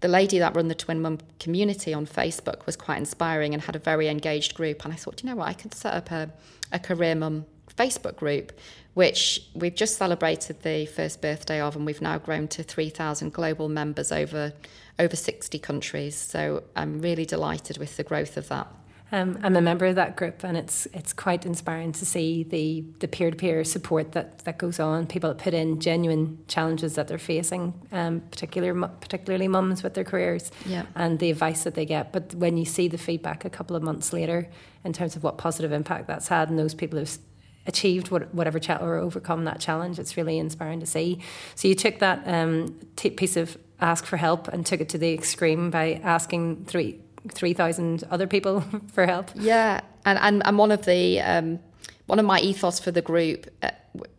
the 0.00 0.08
lady 0.08 0.38
that 0.38 0.54
run 0.54 0.68
the 0.68 0.74
twin 0.74 1.00
mum 1.00 1.18
community 1.40 1.94
on 1.94 2.06
Facebook 2.06 2.66
was 2.66 2.76
quite 2.76 2.98
inspiring 2.98 3.54
and 3.54 3.62
had 3.62 3.76
a 3.76 3.78
very 3.78 4.08
engaged 4.08 4.54
group. 4.54 4.84
And 4.84 4.92
I 4.92 4.96
thought, 4.96 5.22
you 5.22 5.30
know 5.30 5.36
what, 5.36 5.48
I 5.48 5.54
could 5.54 5.72
set 5.72 5.94
up 5.94 6.10
a, 6.10 6.30
a 6.72 6.78
career 6.78 7.14
mum 7.14 7.46
Facebook 7.74 8.16
group 8.16 8.52
which 8.96 9.42
we've 9.54 9.74
just 9.74 9.98
celebrated 9.98 10.62
the 10.62 10.86
first 10.86 11.20
birthday 11.20 11.60
of, 11.60 11.76
and 11.76 11.84
we've 11.84 12.00
now 12.00 12.16
grown 12.16 12.48
to 12.48 12.62
3,000 12.62 13.30
global 13.30 13.68
members 13.68 14.10
over 14.10 14.54
over 14.98 15.14
60 15.14 15.58
countries. 15.58 16.16
So 16.16 16.62
I'm 16.74 17.02
really 17.02 17.26
delighted 17.26 17.76
with 17.76 17.98
the 17.98 18.02
growth 18.02 18.38
of 18.38 18.48
that. 18.48 18.68
Um, 19.12 19.38
I'm 19.42 19.54
a 19.54 19.60
member 19.60 19.84
of 19.84 19.96
that 19.96 20.16
group, 20.16 20.42
and 20.44 20.56
it's 20.56 20.86
it's 20.94 21.12
quite 21.12 21.44
inspiring 21.44 21.92
to 21.92 22.06
see 22.06 22.42
the 22.42 22.86
the 23.00 23.06
peer 23.06 23.30
to 23.30 23.36
peer 23.36 23.64
support 23.64 24.12
that, 24.12 24.38
that 24.46 24.56
goes 24.56 24.80
on. 24.80 25.06
People 25.06 25.28
that 25.28 25.38
put 25.42 25.52
in 25.52 25.78
genuine 25.78 26.38
challenges 26.48 26.94
that 26.94 27.06
they're 27.06 27.18
facing, 27.18 27.74
um, 27.92 28.22
particular 28.30 28.72
particularly 28.74 29.46
mums 29.46 29.82
with 29.82 29.92
their 29.92 30.04
careers, 30.04 30.50
yeah. 30.64 30.86
and 30.94 31.18
the 31.18 31.30
advice 31.30 31.64
that 31.64 31.74
they 31.74 31.84
get. 31.84 32.14
But 32.14 32.34
when 32.34 32.56
you 32.56 32.64
see 32.64 32.88
the 32.88 32.98
feedback 32.98 33.44
a 33.44 33.50
couple 33.50 33.76
of 33.76 33.82
months 33.82 34.14
later, 34.14 34.48
in 34.84 34.94
terms 34.94 35.16
of 35.16 35.22
what 35.22 35.36
positive 35.36 35.70
impact 35.70 36.06
that's 36.06 36.28
had, 36.28 36.48
and 36.48 36.58
those 36.58 36.74
people 36.74 36.98
have 36.98 37.18
achieved 37.66 38.10
what, 38.10 38.32
whatever 38.34 38.58
cha- 38.58 38.76
or 38.76 38.96
overcome 38.96 39.44
that 39.44 39.60
challenge. 39.60 39.98
It's 39.98 40.16
really 40.16 40.38
inspiring 40.38 40.80
to 40.80 40.86
see. 40.86 41.20
So 41.54 41.68
you 41.68 41.74
took 41.74 41.98
that 41.98 42.22
um, 42.26 42.78
t- 42.96 43.10
piece 43.10 43.36
of 43.36 43.56
ask 43.80 44.04
for 44.04 44.16
help 44.16 44.48
and 44.48 44.64
took 44.64 44.80
it 44.80 44.88
to 44.90 44.98
the 44.98 45.12
extreme 45.12 45.70
by 45.70 46.00
asking 46.02 46.64
three 46.64 47.00
three 47.32 47.52
thousand 47.52 48.04
other 48.10 48.26
people 48.26 48.60
for 48.92 49.06
help. 49.06 49.30
Yeah, 49.34 49.80
and 50.04 50.18
and, 50.18 50.46
and 50.46 50.58
one 50.58 50.70
of 50.70 50.84
the 50.84 51.20
um, 51.20 51.58
one 52.06 52.18
of 52.18 52.24
my 52.24 52.40
ethos 52.40 52.78
for 52.78 52.90
the 52.90 53.02
group, 53.02 53.48
uh, 53.62 53.70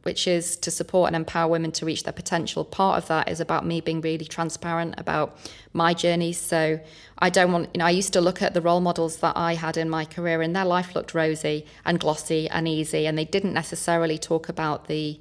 which 0.03 0.27
is 0.27 0.57
to 0.57 0.71
support 0.71 1.07
and 1.07 1.15
empower 1.15 1.49
women 1.49 1.71
to 1.71 1.85
reach 1.85 2.03
their 2.03 2.13
potential. 2.13 2.65
Part 2.65 2.97
of 2.97 3.07
that 3.07 3.29
is 3.29 3.39
about 3.39 3.65
me 3.65 3.79
being 3.81 4.01
really 4.01 4.25
transparent 4.25 4.95
about 4.97 5.37
my 5.73 5.93
journey. 5.93 6.33
So 6.33 6.79
I 7.19 7.29
don't 7.29 7.51
want, 7.51 7.69
you 7.73 7.79
know, 7.79 7.85
I 7.85 7.91
used 7.91 8.13
to 8.13 8.21
look 8.21 8.41
at 8.41 8.53
the 8.53 8.61
role 8.61 8.81
models 8.81 9.17
that 9.17 9.37
I 9.37 9.55
had 9.55 9.77
in 9.77 9.89
my 9.89 10.05
career, 10.05 10.41
and 10.41 10.55
their 10.55 10.65
life 10.65 10.95
looked 10.95 11.13
rosy 11.13 11.65
and 11.85 11.99
glossy 11.99 12.49
and 12.49 12.67
easy, 12.67 13.07
and 13.07 13.17
they 13.17 13.25
didn't 13.25 13.53
necessarily 13.53 14.17
talk 14.17 14.49
about 14.49 14.87
the 14.87 15.19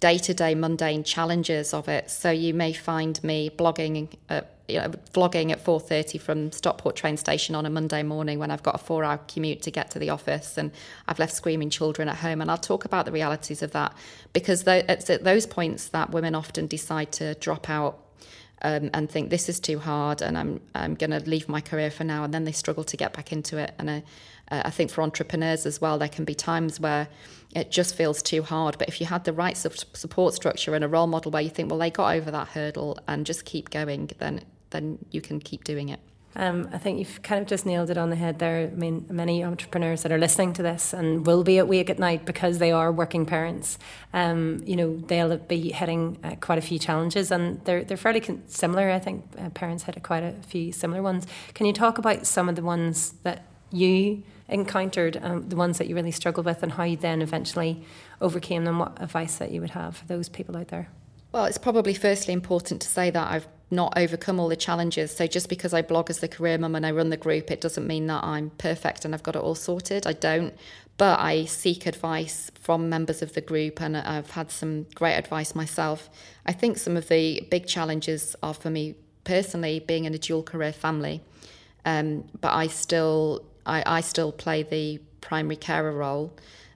day 0.00 0.18
to 0.18 0.34
day 0.34 0.54
mundane 0.54 1.04
challenges 1.04 1.74
of 1.74 1.88
it. 1.88 2.10
So 2.10 2.30
you 2.30 2.54
may 2.54 2.72
find 2.72 3.22
me 3.22 3.50
blogging 3.50 4.16
at 4.28 4.57
you 4.68 4.78
know, 4.78 4.90
vlogging 5.14 5.50
at 5.50 5.64
4.30 5.64 6.20
from 6.20 6.52
Stockport 6.52 6.94
train 6.94 7.16
station 7.16 7.54
on 7.54 7.64
a 7.64 7.70
Monday 7.70 8.02
morning 8.02 8.38
when 8.38 8.50
I've 8.50 8.62
got 8.62 8.74
a 8.74 8.78
four 8.78 9.02
hour 9.02 9.18
commute 9.26 9.62
to 9.62 9.70
get 9.70 9.90
to 9.92 9.98
the 9.98 10.10
office 10.10 10.58
and 10.58 10.70
I've 11.06 11.18
left 11.18 11.34
screaming 11.34 11.70
children 11.70 12.08
at 12.08 12.16
home. 12.16 12.42
And 12.42 12.50
I'll 12.50 12.58
talk 12.58 12.84
about 12.84 13.06
the 13.06 13.12
realities 13.12 13.62
of 13.62 13.72
that 13.72 13.94
because 14.34 14.64
it's 14.66 15.08
at 15.08 15.24
those 15.24 15.46
points 15.46 15.88
that 15.88 16.10
women 16.10 16.34
often 16.34 16.66
decide 16.66 17.12
to 17.12 17.34
drop 17.36 17.70
out 17.70 17.98
um, 18.60 18.90
and 18.92 19.10
think 19.10 19.30
this 19.30 19.48
is 19.48 19.58
too 19.58 19.78
hard 19.78 20.20
and 20.20 20.36
I'm, 20.36 20.60
I'm 20.74 20.94
going 20.94 21.12
to 21.12 21.20
leave 21.20 21.48
my 21.48 21.60
career 21.60 21.90
for 21.90 22.04
now. 22.04 22.24
And 22.24 22.34
then 22.34 22.44
they 22.44 22.52
struggle 22.52 22.84
to 22.84 22.96
get 22.96 23.14
back 23.14 23.32
into 23.32 23.56
it. 23.56 23.72
And 23.78 23.90
I, 23.90 24.02
I 24.50 24.70
think 24.70 24.90
for 24.90 25.00
entrepreneurs 25.00 25.64
as 25.64 25.80
well, 25.80 25.98
there 25.98 26.08
can 26.08 26.26
be 26.26 26.34
times 26.34 26.78
where 26.78 27.08
it 27.54 27.70
just 27.70 27.94
feels 27.94 28.22
too 28.22 28.42
hard. 28.42 28.76
But 28.76 28.88
if 28.88 29.00
you 29.00 29.06
had 29.06 29.24
the 29.24 29.32
right 29.32 29.56
support 29.56 30.34
structure 30.34 30.74
and 30.74 30.84
a 30.84 30.88
role 30.88 31.06
model 31.06 31.30
where 31.30 31.40
you 31.40 31.48
think, 31.48 31.70
well, 31.70 31.78
they 31.78 31.90
got 31.90 32.14
over 32.14 32.30
that 32.30 32.48
hurdle 32.48 32.98
and 33.06 33.24
just 33.24 33.46
keep 33.46 33.70
going, 33.70 34.10
then 34.18 34.42
then 34.70 34.98
you 35.10 35.20
can 35.20 35.40
keep 35.40 35.64
doing 35.64 35.88
it. 35.88 36.00
Um, 36.36 36.68
I 36.72 36.78
think 36.78 37.00
you've 37.00 37.20
kind 37.22 37.42
of 37.42 37.48
just 37.48 37.66
nailed 37.66 37.90
it 37.90 37.98
on 37.98 38.10
the 38.10 38.16
head 38.16 38.38
there. 38.38 38.70
I 38.72 38.76
mean, 38.76 39.06
many 39.10 39.42
entrepreneurs 39.42 40.02
that 40.02 40.12
are 40.12 40.18
listening 40.18 40.52
to 40.54 40.62
this 40.62 40.92
and 40.92 41.26
will 41.26 41.42
be 41.42 41.58
awake 41.58 41.90
at 41.90 41.98
night 41.98 42.24
because 42.24 42.58
they 42.58 42.70
are 42.70 42.92
working 42.92 43.26
parents. 43.26 43.76
Um, 44.12 44.62
you 44.64 44.76
know, 44.76 44.98
they'll 44.98 45.36
be 45.36 45.72
hitting 45.72 46.18
uh, 46.22 46.36
quite 46.36 46.58
a 46.58 46.62
few 46.62 46.78
challenges, 46.78 47.32
and 47.32 47.64
they're 47.64 47.82
they're 47.82 47.96
fairly 47.96 48.20
con- 48.20 48.42
similar. 48.46 48.90
I 48.90 49.00
think 49.00 49.24
uh, 49.36 49.50
parents 49.50 49.82
hit 49.84 50.00
quite 50.04 50.22
a 50.22 50.32
few 50.46 50.70
similar 50.70 51.02
ones. 51.02 51.26
Can 51.54 51.66
you 51.66 51.72
talk 51.72 51.98
about 51.98 52.24
some 52.24 52.48
of 52.48 52.54
the 52.54 52.62
ones 52.62 53.14
that 53.24 53.44
you 53.72 54.22
encountered, 54.48 55.18
um, 55.22 55.48
the 55.48 55.56
ones 55.56 55.78
that 55.78 55.88
you 55.88 55.96
really 55.96 56.12
struggled 56.12 56.46
with, 56.46 56.62
and 56.62 56.72
how 56.72 56.84
you 56.84 56.96
then 56.96 57.20
eventually 57.20 57.82
overcame 58.20 58.64
them? 58.64 58.78
What 58.78 59.02
advice 59.02 59.38
that 59.38 59.50
you 59.50 59.60
would 59.60 59.70
have 59.70 59.96
for 59.96 60.06
those 60.06 60.28
people 60.28 60.56
out 60.56 60.68
there? 60.68 60.88
Well, 61.32 61.44
it's 61.44 61.58
probably 61.58 61.94
firstly 61.94 62.32
important 62.32 62.80
to 62.82 62.88
say 62.88 63.10
that 63.10 63.30
I've 63.30 63.46
not 63.70 63.92
overcome 63.98 64.40
all 64.40 64.48
the 64.48 64.56
challenges. 64.56 65.14
So 65.14 65.26
just 65.26 65.48
because 65.48 65.74
I 65.74 65.82
blog 65.82 66.08
as 66.08 66.20
the 66.20 66.28
career 66.28 66.56
mum 66.56 66.74
and 66.74 66.86
I 66.86 66.90
run 66.90 67.10
the 67.10 67.18
group, 67.18 67.50
it 67.50 67.60
doesn't 67.60 67.86
mean 67.86 68.06
that 68.06 68.24
I'm 68.24 68.50
perfect 68.50 69.04
and 69.04 69.14
I've 69.14 69.22
got 69.22 69.36
it 69.36 69.42
all 69.42 69.54
sorted. 69.54 70.06
I 70.06 70.14
don't. 70.14 70.54
But 70.96 71.20
I 71.20 71.44
seek 71.44 71.86
advice 71.86 72.50
from 72.58 72.88
members 72.88 73.20
of 73.20 73.34
the 73.34 73.40
group 73.40 73.80
and 73.80 73.96
I've 73.96 74.30
had 74.30 74.50
some 74.50 74.86
great 74.94 75.16
advice 75.16 75.54
myself. 75.54 76.08
I 76.46 76.52
think 76.52 76.78
some 76.78 76.96
of 76.96 77.08
the 77.08 77.46
big 77.50 77.66
challenges 77.66 78.34
are 78.42 78.54
for 78.54 78.70
me 78.70 78.94
personally 79.24 79.80
being 79.80 80.06
in 80.06 80.14
a 80.14 80.18
dual 80.18 80.42
career 80.42 80.72
family. 80.72 81.20
Um, 81.84 82.24
but 82.40 82.54
I 82.54 82.68
still 82.68 83.44
I, 83.66 83.82
I 83.84 84.00
still 84.00 84.32
play 84.32 84.62
the 84.62 84.98
primary 85.20 85.56
carer 85.56 85.92
role. 85.92 86.34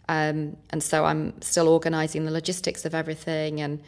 Um, 0.08 0.58
and 0.70 0.82
so 0.82 1.06
I'm 1.06 1.40
still 1.40 1.68
organising 1.68 2.26
the 2.26 2.30
logistics 2.30 2.84
of 2.84 2.94
everything 2.94 3.60
and 3.62 3.80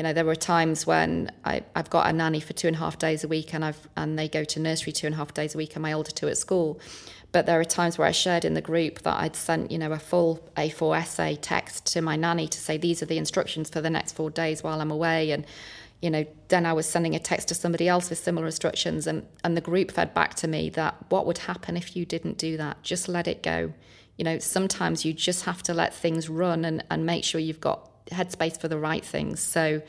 you 0.00 0.04
know, 0.04 0.14
there 0.14 0.24
were 0.24 0.34
times 0.34 0.86
when 0.86 1.30
I, 1.44 1.62
have 1.76 1.90
got 1.90 2.08
a 2.08 2.12
nanny 2.14 2.40
for 2.40 2.54
two 2.54 2.68
and 2.68 2.74
a 2.74 2.78
half 2.78 2.98
days 2.98 3.22
a 3.22 3.28
week 3.28 3.52
and 3.52 3.62
I've 3.62 3.86
and 3.98 4.18
they 4.18 4.30
go 4.30 4.44
to 4.44 4.58
nursery 4.58 4.94
two 4.94 5.06
and 5.06 5.12
a 5.14 5.18
half 5.18 5.34
days 5.34 5.54
a 5.54 5.58
week 5.58 5.76
and 5.76 5.82
my 5.82 5.92
older 5.92 6.10
two 6.10 6.26
at 6.28 6.38
school. 6.38 6.80
But 7.32 7.44
there 7.44 7.60
are 7.60 7.64
times 7.64 7.98
where 7.98 8.08
I 8.08 8.12
shared 8.12 8.46
in 8.46 8.54
the 8.54 8.62
group 8.62 9.02
that 9.02 9.20
I'd 9.20 9.36
sent, 9.36 9.70
you 9.70 9.76
know, 9.76 9.92
a 9.92 9.98
full 9.98 10.50
A4 10.56 11.00
essay 11.00 11.36
text 11.36 11.84
to 11.92 12.00
my 12.00 12.16
nanny 12.16 12.48
to 12.48 12.58
say 12.58 12.78
these 12.78 13.02
are 13.02 13.06
the 13.06 13.18
instructions 13.18 13.68
for 13.68 13.82
the 13.82 13.90
next 13.90 14.12
four 14.12 14.30
days 14.30 14.62
while 14.62 14.80
I'm 14.80 14.90
away. 14.90 15.32
And, 15.32 15.44
you 16.00 16.08
know, 16.08 16.24
then 16.48 16.64
I 16.64 16.72
was 16.72 16.86
sending 16.86 17.14
a 17.14 17.18
text 17.18 17.48
to 17.48 17.54
somebody 17.54 17.86
else 17.86 18.08
with 18.08 18.20
similar 18.20 18.46
instructions 18.46 19.06
and, 19.06 19.26
and 19.44 19.54
the 19.54 19.60
group 19.60 19.90
fed 19.90 20.14
back 20.14 20.32
to 20.36 20.48
me 20.48 20.70
that 20.70 20.96
what 21.10 21.26
would 21.26 21.36
happen 21.36 21.76
if 21.76 21.94
you 21.94 22.06
didn't 22.06 22.38
do 22.38 22.56
that? 22.56 22.82
Just 22.82 23.06
let 23.06 23.28
it 23.28 23.42
go. 23.42 23.74
You 24.16 24.24
know, 24.24 24.38
sometimes 24.38 25.04
you 25.04 25.12
just 25.12 25.44
have 25.44 25.62
to 25.64 25.74
let 25.74 25.92
things 25.92 26.30
run 26.30 26.64
and, 26.64 26.82
and 26.90 27.04
make 27.04 27.22
sure 27.22 27.38
you've 27.38 27.60
got 27.60 27.89
headspace 28.10 28.60
for 28.60 28.68
the 28.68 28.78
right 28.78 29.04
things. 29.04 29.40
So 29.40 29.82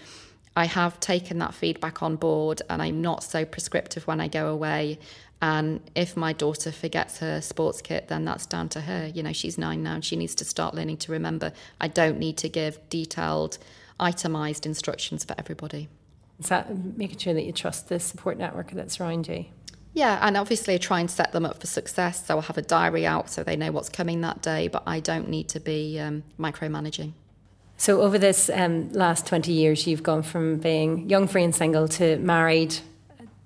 I 0.55 0.65
have 0.65 0.99
taken 0.99 1.39
that 1.39 1.53
feedback 1.53 2.03
on 2.03 2.17
board 2.17 2.61
and 2.69 2.81
I'm 2.81 3.01
not 3.01 3.23
so 3.23 3.45
prescriptive 3.45 4.07
when 4.07 4.19
I 4.19 4.27
go 4.27 4.47
away. 4.47 4.99
And 5.41 5.81
if 5.95 6.15
my 6.15 6.33
daughter 6.33 6.71
forgets 6.71 7.19
her 7.19 7.41
sports 7.41 7.81
kit, 7.81 8.09
then 8.09 8.25
that's 8.25 8.45
down 8.45 8.69
to 8.69 8.81
her. 8.81 9.07
You 9.07 9.23
know, 9.23 9.33
she's 9.33 9.57
nine 9.57 9.81
now 9.81 9.95
and 9.95 10.05
she 10.05 10.15
needs 10.15 10.35
to 10.35 10.45
start 10.45 10.75
learning 10.75 10.97
to 10.97 11.11
remember. 11.11 11.51
I 11.79 11.87
don't 11.87 12.19
need 12.19 12.37
to 12.37 12.49
give 12.49 12.77
detailed, 12.89 13.57
itemized 13.99 14.65
instructions 14.65 15.23
for 15.23 15.35
everybody. 15.37 15.89
Is 16.39 16.49
that 16.49 16.97
making 16.97 17.19
sure 17.19 17.33
that 17.33 17.43
you 17.43 17.53
trust 17.53 17.89
the 17.89 17.99
support 17.99 18.37
network 18.37 18.71
that's 18.71 18.99
around 18.99 19.27
you? 19.27 19.45
Yeah, 19.93 20.19
and 20.21 20.37
obviously 20.37 20.75
I 20.75 20.77
try 20.77 20.99
and 20.99 21.09
set 21.09 21.31
them 21.31 21.45
up 21.45 21.59
for 21.59 21.67
success. 21.67 22.25
So 22.25 22.35
I'll 22.35 22.41
have 22.41 22.57
a 22.57 22.61
diary 22.61 23.05
out 23.05 23.29
so 23.29 23.43
they 23.43 23.55
know 23.55 23.71
what's 23.71 23.89
coming 23.89 24.21
that 24.21 24.41
day, 24.41 24.67
but 24.67 24.83
I 24.85 24.99
don't 24.99 25.27
need 25.27 25.49
to 25.49 25.59
be 25.59 25.99
um, 25.99 26.23
micromanaging. 26.39 27.13
So, 27.81 28.01
over 28.01 28.19
this 28.19 28.47
um, 28.53 28.91
last 28.91 29.25
20 29.25 29.51
years, 29.51 29.87
you've 29.87 30.03
gone 30.03 30.21
from 30.21 30.57
being 30.57 31.09
young, 31.09 31.27
free, 31.27 31.43
and 31.43 31.55
single 31.55 31.87
to 31.87 32.19
married, 32.19 32.75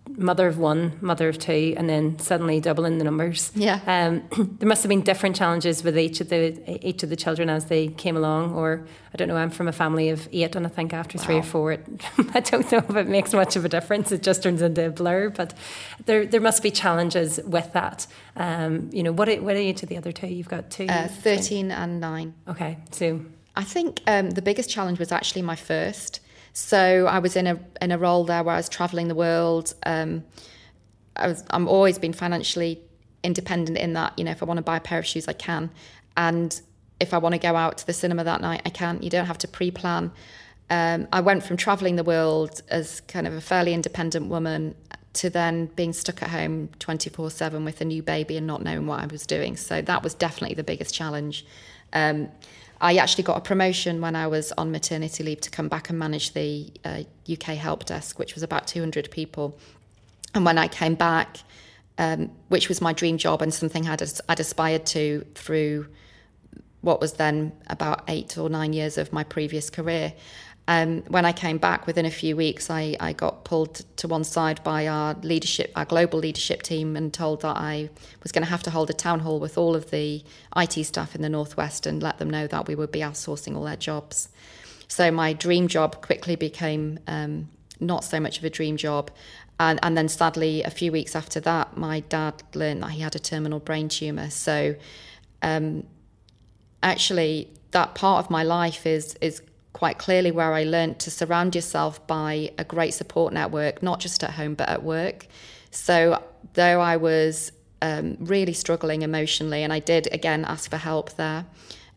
mother 0.09 0.45
of 0.45 0.57
one, 0.57 0.97
mother 0.99 1.29
of 1.29 1.39
two, 1.39 1.73
and 1.77 1.89
then 1.89 2.19
suddenly 2.19 2.59
doubling 2.59 2.97
the 2.97 3.05
numbers. 3.05 3.49
Yeah. 3.55 3.79
Um, 3.87 4.23
there 4.59 4.67
must 4.67 4.83
have 4.83 4.89
been 4.89 5.03
different 5.03 5.37
challenges 5.37 5.85
with 5.85 5.97
each 5.97 6.19
of 6.19 6.27
the 6.27 6.85
each 6.85 7.01
of 7.01 7.09
the 7.09 7.15
children 7.15 7.49
as 7.49 7.67
they 7.67 7.87
came 7.87 8.17
along. 8.17 8.53
Or 8.53 8.85
I 9.13 9.15
don't 9.15 9.29
know. 9.29 9.37
I'm 9.37 9.51
from 9.51 9.69
a 9.69 9.71
family 9.71 10.09
of 10.09 10.27
eight, 10.33 10.53
and 10.57 10.65
I 10.65 10.69
think 10.69 10.93
after 10.93 11.17
wow. 11.17 11.23
three 11.23 11.37
or 11.37 11.43
four, 11.43 11.71
it, 11.71 11.85
I 12.33 12.41
don't 12.41 12.69
know 12.73 12.79
if 12.79 12.93
it 12.93 13.07
makes 13.07 13.31
much 13.31 13.55
of 13.55 13.63
a 13.63 13.69
difference. 13.69 14.11
It 14.11 14.21
just 14.21 14.43
turns 14.43 14.61
into 14.61 14.87
a 14.87 14.89
blur. 14.89 15.29
But 15.29 15.53
there 16.07 16.25
there 16.25 16.41
must 16.41 16.61
be 16.61 16.71
challenges 16.71 17.39
with 17.45 17.71
that. 17.71 18.05
Um, 18.35 18.89
you 18.91 19.01
know, 19.01 19.13
what 19.13 19.29
are, 19.29 19.41
what 19.41 19.55
are 19.55 19.61
you 19.61 19.73
to 19.75 19.85
the 19.85 19.95
other 19.95 20.11
two? 20.11 20.27
You've 20.27 20.49
got 20.49 20.69
two. 20.69 20.87
Uh, 20.89 21.07
Thirteen 21.07 21.71
and 21.71 22.01
nine. 22.01 22.33
Okay, 22.49 22.79
so 22.91 23.21
I 23.55 23.63
think 23.63 24.01
um, 24.07 24.31
the 24.31 24.41
biggest 24.41 24.69
challenge 24.69 24.99
was 24.99 25.11
actually 25.11 25.41
my 25.41 25.55
first. 25.55 26.19
So 26.53 27.07
I 27.07 27.19
was 27.19 27.35
in 27.35 27.47
a 27.47 27.59
in 27.81 27.91
a 27.91 27.97
role 27.97 28.23
there 28.23 28.43
where 28.43 28.55
I 28.55 28.57
was 28.57 28.69
traveling 28.69 29.07
the 29.07 29.15
world. 29.15 29.73
Um, 29.85 30.23
I 31.15 31.27
was 31.27 31.43
I'm 31.49 31.67
always 31.67 31.97
been 31.99 32.13
financially 32.13 32.81
independent 33.23 33.77
in 33.77 33.93
that 33.93 34.13
you 34.17 34.23
know 34.23 34.31
if 34.31 34.41
I 34.41 34.45
want 34.45 34.57
to 34.57 34.63
buy 34.63 34.77
a 34.77 34.81
pair 34.81 34.99
of 34.99 35.05
shoes 35.05 35.27
I 35.27 35.33
can, 35.33 35.69
and 36.15 36.59
if 36.99 37.13
I 37.13 37.17
want 37.17 37.33
to 37.33 37.39
go 37.39 37.55
out 37.55 37.77
to 37.79 37.85
the 37.85 37.93
cinema 37.93 38.23
that 38.23 38.41
night 38.41 38.61
I 38.65 38.69
can. 38.69 39.01
You 39.01 39.09
don't 39.09 39.25
have 39.25 39.37
to 39.39 39.47
pre-plan. 39.47 40.11
Um, 40.69 41.07
I 41.13 41.21
went 41.21 41.43
from 41.43 41.57
traveling 41.57 41.95
the 41.95 42.03
world 42.03 42.61
as 42.69 43.01
kind 43.01 43.27
of 43.27 43.33
a 43.33 43.41
fairly 43.41 43.73
independent 43.73 44.27
woman 44.29 44.75
to 45.13 45.29
then 45.29 45.67
being 45.75 45.93
stuck 45.93 46.21
at 46.23 46.29
home 46.29 46.69
24 46.79 47.31
7 47.31 47.63
with 47.65 47.81
a 47.81 47.85
new 47.85 48.01
baby 48.01 48.37
and 48.37 48.47
not 48.47 48.63
knowing 48.63 48.87
what 48.87 49.01
I 49.01 49.05
was 49.05 49.25
doing. 49.25 49.55
So 49.57 49.81
that 49.81 50.03
was 50.03 50.13
definitely 50.13 50.55
the 50.55 50.63
biggest 50.63 50.93
challenge. 50.93 51.45
Um, 51.93 52.29
I 52.81 52.97
actually 52.97 53.23
got 53.23 53.37
a 53.37 53.41
promotion 53.41 54.01
when 54.01 54.15
I 54.15 54.27
was 54.27 54.51
on 54.53 54.71
maternity 54.71 55.23
leave 55.23 55.41
to 55.41 55.49
come 55.49 55.67
back 55.67 55.89
and 55.89 55.97
manage 55.97 56.33
the 56.33 56.71
uh, 56.83 57.03
UK 57.31 57.55
help 57.55 57.85
desk, 57.85 58.19
which 58.19 58.35
was 58.35 58.43
about 58.43 58.67
200 58.67 59.09
people. 59.11 59.57
And 60.33 60.45
when 60.45 60.57
I 60.57 60.67
came 60.67 60.95
back, 60.95 61.37
um, 61.97 62.31
which 62.49 62.67
was 62.67 62.81
my 62.81 62.91
dream 62.91 63.17
job 63.17 63.41
and 63.41 63.53
something 63.53 63.87
I'd, 63.87 64.03
I'd 64.27 64.39
aspired 64.39 64.85
to 64.87 65.25
through 65.35 65.87
what 66.81 67.01
was 67.01 67.13
then 67.13 67.51
about 67.67 68.03
eight 68.07 68.37
or 68.37 68.49
nine 68.49 68.73
years 68.73 68.97
of 68.97 69.11
my 69.13 69.23
previous 69.23 69.69
career, 69.69 70.13
um, 70.67 71.03
when 71.09 71.25
I 71.25 71.31
came 71.31 71.59
back 71.59 71.85
within 71.85 72.05
a 72.05 72.11
few 72.11 72.35
weeks, 72.35 72.71
I, 72.71 72.95
I 72.99 73.13
got 73.13 73.43
pulled 73.43 73.75
to 73.97 74.07
one 74.07 74.23
side 74.23 74.63
by 74.63 74.87
our 74.87 75.13
leadership, 75.21 75.71
our 75.75 75.85
global 75.85 76.17
leadership 76.17 76.63
team, 76.63 76.95
and 76.95 77.13
told 77.13 77.41
that 77.41 77.55
I 77.55 77.89
was 78.23 78.31
going 78.31 78.43
to 78.43 78.49
have 78.49 78.63
to 78.63 78.71
hold 78.71 78.89
a 78.89 78.93
town 78.93 79.19
hall 79.19 79.39
with 79.39 79.59
all 79.59 79.75
of 79.75 79.91
the 79.91 80.23
IT 80.55 80.83
staff 80.85 81.13
in 81.13 81.21
the 81.21 81.29
Northwest 81.29 81.85
and 81.85 82.01
let 82.01 82.17
them 82.17 82.31
know 82.31 82.47
that 82.47 82.67
we 82.67 82.73
would 82.73 82.91
be 82.91 83.01
outsourcing 83.01 83.55
all 83.55 83.63
their 83.63 83.75
jobs. 83.75 84.29
So 84.87 85.11
my 85.11 85.33
dream 85.33 85.67
job 85.67 86.01
quickly 86.01 86.35
became 86.35 86.97
um, 87.05 87.49
not 87.79 88.03
so 88.03 88.19
much 88.19 88.39
of 88.39 88.43
a 88.43 88.49
dream 88.49 88.75
job. 88.75 89.11
And, 89.59 89.79
and 89.83 89.95
then 89.95 90.09
sadly, 90.09 90.63
a 90.63 90.71
few 90.71 90.91
weeks 90.91 91.15
after 91.15 91.39
that, 91.41 91.77
my 91.77 91.99
dad 92.01 92.41
learned 92.55 92.81
that 92.81 92.91
he 92.91 93.01
had 93.01 93.15
a 93.15 93.19
terminal 93.19 93.59
brain 93.59 93.87
tumour. 93.87 94.31
So 94.31 94.75
um, 95.43 95.85
actually, 96.81 97.53
that 97.69 97.93
part 97.93 98.25
of 98.25 98.31
my 98.31 98.41
life 98.41 98.87
is 98.87 99.15
is 99.21 99.41
quite 99.75 99.97
clearly 99.97 100.31
where 100.31 100.53
I 100.53 100.63
learned 100.63 100.99
to 100.99 101.11
surround 101.11 101.53
yourself 101.53 102.07
by 102.07 102.49
a 102.57 102.63
great 102.63 102.93
support 102.93 103.33
network, 103.33 103.83
not 103.83 103.99
just 103.99 104.23
at 104.23 104.31
home, 104.31 104.53
but 104.55 104.69
at 104.69 104.83
work. 104.83 105.27
So, 105.69 106.23
though 106.53 106.79
I 106.79 106.95
was 106.95 107.51
um, 107.81 108.15
really 108.21 108.53
struggling 108.53 109.01
emotionally, 109.01 109.63
and 109.63 109.73
I 109.73 109.79
did 109.79 110.07
again 110.13 110.45
ask 110.45 110.69
for 110.69 110.77
help 110.77 111.17
there, 111.17 111.45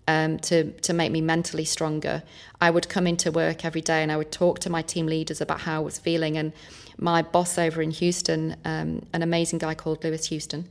um, 0.09 0.41
to 0.41 0.73
to 0.73 0.93
make 0.93 1.13
me 1.13 1.21
mentally 1.21 1.65
stronger. 1.65 2.25
I 2.61 2.71
would 2.71 2.89
come 2.89 3.07
into 3.07 3.31
work 3.31 3.65
every 3.65 3.83
day 3.93 4.03
and 4.03 4.11
I 4.11 4.17
would 4.17 4.33
talk 4.33 4.59
to 4.61 4.71
my 4.71 4.83
team 4.83 5.07
leaders 5.07 5.41
about 5.41 5.61
how 5.61 5.77
I 5.77 5.85
was 5.85 6.01
feeling. 6.01 6.37
And 6.37 6.53
my 6.97 7.23
boss 7.23 7.59
over 7.59 7.81
in 7.81 7.93
Houston, 7.93 8.57
um, 8.65 9.07
an 9.13 9.23
amazing 9.23 9.61
guy 9.61 9.75
called 9.75 10.03
Lewis 10.03 10.27
Houston, 10.27 10.67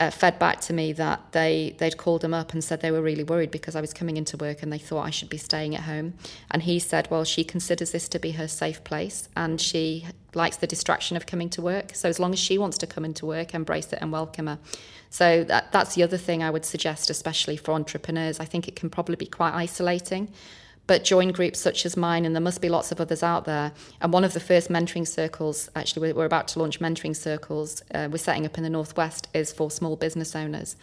uh, 0.00 0.10
fed 0.10 0.38
back 0.38 0.60
to 0.60 0.72
me 0.72 0.92
that 0.92 1.32
they 1.32 1.76
they'd 1.78 1.96
called 1.96 2.24
him 2.24 2.34
up 2.34 2.52
and 2.52 2.62
said 2.64 2.80
they 2.80 2.90
were 2.90 3.02
really 3.02 3.22
worried 3.22 3.50
because 3.50 3.76
I 3.76 3.80
was 3.80 3.92
coming 3.92 4.16
into 4.16 4.36
work 4.36 4.62
and 4.62 4.72
they 4.72 4.78
thought 4.78 5.06
I 5.06 5.10
should 5.10 5.28
be 5.28 5.36
staying 5.36 5.74
at 5.76 5.82
home. 5.82 6.14
And 6.50 6.62
he 6.62 6.78
said, 6.78 7.08
well, 7.10 7.24
she 7.24 7.44
considers 7.44 7.92
this 7.92 8.08
to 8.08 8.18
be 8.18 8.32
her 8.32 8.48
safe 8.48 8.82
place 8.84 9.28
and 9.36 9.60
she 9.60 10.06
likes 10.34 10.56
the 10.56 10.66
distraction 10.66 11.16
of 11.16 11.26
coming 11.26 11.50
to 11.50 11.62
work. 11.62 11.94
So 11.94 12.08
as 12.08 12.18
long 12.18 12.32
as 12.32 12.38
she 12.38 12.58
wants 12.58 12.78
to 12.78 12.86
come 12.86 13.04
into 13.04 13.26
work, 13.26 13.54
embrace 13.54 13.92
it 13.92 13.98
and 14.00 14.10
welcome 14.10 14.46
her. 14.46 14.58
So 15.10 15.44
that, 15.44 15.72
that's 15.72 15.94
the 15.94 16.02
other 16.02 16.16
thing 16.16 16.42
I 16.42 16.50
would 16.50 16.64
suggest, 16.64 17.10
especially 17.10 17.58
for 17.58 17.72
entrepreneurs. 17.72 18.40
I 18.40 18.46
think 18.46 18.66
it 18.66 18.74
can 18.74 18.88
probably 18.88 19.16
be 19.16 19.26
quite 19.26 19.52
isolating 19.52 20.32
but 20.86 21.04
join 21.04 21.28
groups 21.28 21.60
such 21.60 21.86
as 21.86 21.96
mine, 21.96 22.24
and 22.24 22.34
there 22.34 22.40
must 22.40 22.60
be 22.60 22.68
lots 22.68 22.92
of 22.92 23.00
others 23.00 23.22
out 23.22 23.44
there. 23.44 23.72
And 24.00 24.12
one 24.12 24.24
of 24.24 24.32
the 24.32 24.40
first 24.40 24.68
mentoring 24.68 25.06
circles, 25.06 25.70
actually, 25.76 26.12
we're 26.12 26.24
about 26.24 26.48
to 26.48 26.58
launch 26.58 26.80
mentoring 26.80 27.16
circles, 27.16 27.82
uh, 27.94 28.08
we're 28.10 28.18
setting 28.18 28.44
up 28.46 28.56
in 28.58 28.64
the 28.64 28.70
Northwest, 28.70 29.28
is 29.32 29.52
for 29.52 29.70
small 29.70 29.96
business 29.96 30.34
owners. 30.34 30.76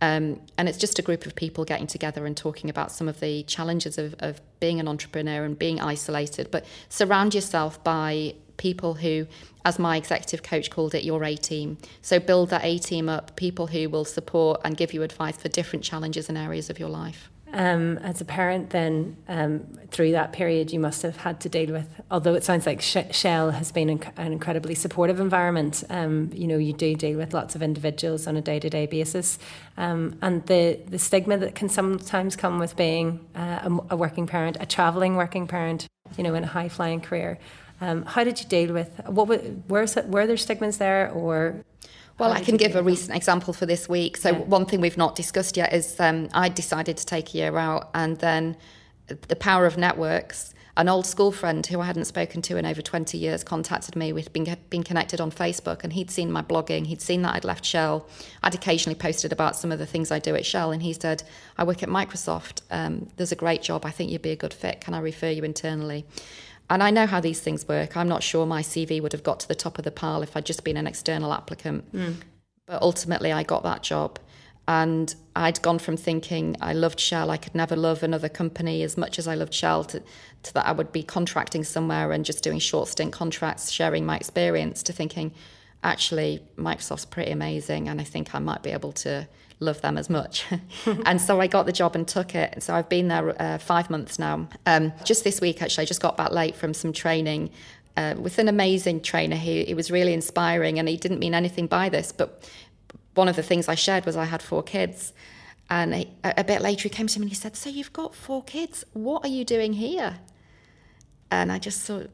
Um, 0.00 0.40
and 0.58 0.68
it's 0.68 0.76
just 0.76 0.98
a 0.98 1.02
group 1.02 1.24
of 1.24 1.34
people 1.34 1.64
getting 1.64 1.86
together 1.86 2.26
and 2.26 2.36
talking 2.36 2.68
about 2.68 2.92
some 2.92 3.08
of 3.08 3.20
the 3.20 3.42
challenges 3.44 3.96
of, 3.96 4.14
of 4.18 4.40
being 4.60 4.80
an 4.80 4.88
entrepreneur 4.88 5.44
and 5.44 5.58
being 5.58 5.80
isolated. 5.80 6.50
But 6.50 6.66
surround 6.88 7.34
yourself 7.34 7.82
by 7.84 8.34
people 8.56 8.94
who, 8.94 9.26
as 9.64 9.78
my 9.78 9.96
executive 9.96 10.42
coach 10.42 10.70
called 10.70 10.94
it, 10.94 11.04
your 11.04 11.24
A 11.24 11.36
team. 11.36 11.78
So 12.02 12.18
build 12.18 12.50
that 12.50 12.64
A 12.64 12.78
team 12.78 13.08
up, 13.08 13.36
people 13.36 13.68
who 13.68 13.88
will 13.88 14.04
support 14.04 14.60
and 14.64 14.76
give 14.76 14.92
you 14.92 15.02
advice 15.02 15.36
for 15.36 15.48
different 15.48 15.84
challenges 15.84 16.28
and 16.28 16.36
areas 16.36 16.68
of 16.70 16.78
your 16.78 16.90
life. 16.90 17.30
Um, 17.56 17.98
as 17.98 18.20
a 18.20 18.24
parent, 18.24 18.70
then 18.70 19.16
um, 19.28 19.78
through 19.92 20.10
that 20.10 20.32
period, 20.32 20.72
you 20.72 20.80
must 20.80 21.02
have 21.02 21.18
had 21.18 21.38
to 21.42 21.48
deal 21.48 21.72
with. 21.72 21.86
Although 22.10 22.34
it 22.34 22.42
sounds 22.42 22.66
like 22.66 22.82
Shell 22.82 23.52
has 23.52 23.70
been 23.70 24.02
an 24.16 24.32
incredibly 24.32 24.74
supportive 24.74 25.20
environment, 25.20 25.84
um, 25.88 26.30
you 26.34 26.48
know, 26.48 26.58
you 26.58 26.72
do 26.72 26.96
deal 26.96 27.16
with 27.16 27.32
lots 27.32 27.54
of 27.54 27.62
individuals 27.62 28.26
on 28.26 28.36
a 28.36 28.40
day-to-day 28.40 28.86
basis, 28.86 29.38
um, 29.76 30.18
and 30.20 30.44
the 30.46 30.80
the 30.88 30.98
stigma 30.98 31.38
that 31.38 31.54
can 31.54 31.68
sometimes 31.68 32.34
come 32.34 32.58
with 32.58 32.74
being 32.74 33.20
uh, 33.36 33.68
a, 33.68 33.94
a, 33.94 33.96
working 33.96 34.26
parent, 34.26 34.56
a 34.58 34.66
traveling 34.66 35.14
working 35.14 35.46
parent, 35.46 35.86
you 36.18 36.24
know, 36.24 36.34
in 36.34 36.42
a 36.42 36.48
high-flying 36.48 37.00
career. 37.00 37.38
Um, 37.80 38.04
how 38.04 38.24
did 38.24 38.40
you 38.40 38.48
deal 38.48 38.72
with 38.72 39.00
what 39.06 39.28
were, 39.28 39.86
were 40.08 40.26
there 40.26 40.36
stigmas 40.36 40.78
there, 40.78 41.08
or 41.12 41.64
well, 42.18 42.32
I 42.32 42.40
can 42.40 42.56
give 42.56 42.76
a 42.76 42.82
recent 42.82 43.16
example 43.16 43.52
for 43.52 43.66
this 43.66 43.88
week. 43.88 44.16
So, 44.16 44.30
yeah. 44.30 44.38
one 44.38 44.66
thing 44.66 44.80
we've 44.80 44.96
not 44.96 45.16
discussed 45.16 45.56
yet 45.56 45.72
is 45.72 45.98
um, 45.98 46.28
I 46.32 46.48
decided 46.48 46.96
to 46.96 47.06
take 47.06 47.34
a 47.34 47.38
year 47.38 47.56
out, 47.56 47.90
and 47.94 48.18
then 48.18 48.56
the 49.06 49.36
power 49.36 49.66
of 49.66 49.76
networks. 49.76 50.54
An 50.76 50.88
old 50.88 51.06
school 51.06 51.30
friend 51.30 51.64
who 51.64 51.80
I 51.80 51.84
hadn't 51.84 52.06
spoken 52.06 52.42
to 52.42 52.56
in 52.56 52.66
over 52.66 52.82
20 52.82 53.16
years 53.16 53.44
contacted 53.44 53.94
me. 53.94 54.12
We'd 54.12 54.32
been, 54.32 54.56
been 54.70 54.82
connected 54.82 55.20
on 55.20 55.30
Facebook, 55.30 55.84
and 55.84 55.92
he'd 55.92 56.10
seen 56.10 56.32
my 56.32 56.42
blogging. 56.42 56.86
He'd 56.86 57.00
seen 57.00 57.22
that 57.22 57.36
I'd 57.36 57.44
left 57.44 57.64
Shell. 57.64 58.08
I'd 58.42 58.56
occasionally 58.56 58.96
posted 58.96 59.32
about 59.32 59.54
some 59.54 59.70
of 59.70 59.78
the 59.78 59.86
things 59.86 60.10
I 60.10 60.18
do 60.18 60.34
at 60.34 60.44
Shell, 60.44 60.72
and 60.72 60.82
he 60.82 60.92
said, 60.92 61.22
I 61.56 61.62
work 61.62 61.84
at 61.84 61.88
Microsoft. 61.88 62.62
Um, 62.72 63.08
there's 63.16 63.30
a 63.30 63.36
great 63.36 63.62
job. 63.62 63.86
I 63.86 63.90
think 63.90 64.10
you'd 64.10 64.22
be 64.22 64.32
a 64.32 64.36
good 64.36 64.52
fit. 64.52 64.80
Can 64.80 64.94
I 64.94 64.98
refer 64.98 65.30
you 65.30 65.44
internally? 65.44 66.06
And 66.70 66.82
I 66.82 66.90
know 66.90 67.06
how 67.06 67.20
these 67.20 67.40
things 67.40 67.68
work. 67.68 67.96
I'm 67.96 68.08
not 68.08 68.22
sure 68.22 68.46
my 68.46 68.62
CV 68.62 69.00
would 69.02 69.12
have 69.12 69.22
got 69.22 69.40
to 69.40 69.48
the 69.48 69.54
top 69.54 69.78
of 69.78 69.84
the 69.84 69.90
pile 69.90 70.22
if 70.22 70.36
I'd 70.36 70.46
just 70.46 70.64
been 70.64 70.76
an 70.76 70.86
external 70.86 71.32
applicant. 71.32 71.92
Mm. 71.92 72.16
But 72.66 72.82
ultimately, 72.82 73.32
I 73.32 73.42
got 73.42 73.62
that 73.64 73.82
job. 73.82 74.18
And 74.66 75.14
I'd 75.36 75.60
gone 75.60 75.78
from 75.78 75.98
thinking 75.98 76.56
I 76.60 76.72
loved 76.72 76.98
Shell, 76.98 77.30
I 77.30 77.36
could 77.36 77.54
never 77.54 77.76
love 77.76 78.02
another 78.02 78.30
company 78.30 78.82
as 78.82 78.96
much 78.96 79.18
as 79.18 79.28
I 79.28 79.34
loved 79.34 79.52
Shell, 79.52 79.84
to, 79.84 80.02
to 80.44 80.54
that 80.54 80.66
I 80.66 80.72
would 80.72 80.90
be 80.90 81.02
contracting 81.02 81.64
somewhere 81.64 82.12
and 82.12 82.24
just 82.24 82.42
doing 82.42 82.58
short 82.58 82.88
stint 82.88 83.12
contracts, 83.12 83.70
sharing 83.70 84.06
my 84.06 84.16
experience, 84.16 84.82
to 84.84 84.92
thinking, 84.94 85.34
actually, 85.82 86.40
Microsoft's 86.56 87.04
pretty 87.04 87.30
amazing. 87.30 87.88
And 87.88 88.00
I 88.00 88.04
think 88.04 88.34
I 88.34 88.38
might 88.38 88.62
be 88.62 88.70
able 88.70 88.92
to 88.92 89.28
love 89.60 89.80
them 89.80 89.96
as 89.96 90.10
much. 90.10 90.44
and 91.06 91.20
so 91.20 91.40
I 91.40 91.46
got 91.46 91.66
the 91.66 91.72
job 91.72 91.94
and 91.94 92.06
took 92.06 92.34
it. 92.34 92.62
So 92.62 92.74
I've 92.74 92.88
been 92.88 93.08
there 93.08 93.40
uh, 93.40 93.58
five 93.58 93.90
months 93.90 94.18
now. 94.18 94.48
Um, 94.66 94.92
just 95.04 95.24
this 95.24 95.40
week, 95.40 95.62
actually, 95.62 95.82
I 95.82 95.86
just 95.86 96.02
got 96.02 96.16
back 96.16 96.32
late 96.32 96.56
from 96.56 96.74
some 96.74 96.92
training 96.92 97.50
uh, 97.96 98.14
with 98.18 98.38
an 98.38 98.48
amazing 98.48 99.00
trainer. 99.00 99.36
He, 99.36 99.64
he 99.64 99.74
was 99.74 99.90
really 99.90 100.12
inspiring 100.12 100.78
and 100.78 100.88
he 100.88 100.96
didn't 100.96 101.18
mean 101.18 101.34
anything 101.34 101.66
by 101.66 101.88
this. 101.88 102.12
But 102.12 102.48
one 103.14 103.28
of 103.28 103.36
the 103.36 103.42
things 103.42 103.68
I 103.68 103.74
shared 103.74 104.06
was 104.06 104.16
I 104.16 104.24
had 104.24 104.42
four 104.42 104.62
kids. 104.62 105.12
And 105.70 105.94
he, 105.94 106.10
a, 106.22 106.34
a 106.38 106.44
bit 106.44 106.60
later, 106.60 106.84
he 106.84 106.88
came 106.88 107.06
to 107.06 107.18
me 107.18 107.24
and 107.24 107.30
he 107.30 107.36
said, 107.36 107.56
So 107.56 107.70
you've 107.70 107.92
got 107.92 108.14
four 108.14 108.42
kids. 108.42 108.84
What 108.92 109.24
are 109.24 109.28
you 109.28 109.44
doing 109.44 109.72
here? 109.74 110.18
And 111.30 111.50
I 111.50 111.58
just 111.58 111.86
thought, 111.86 112.10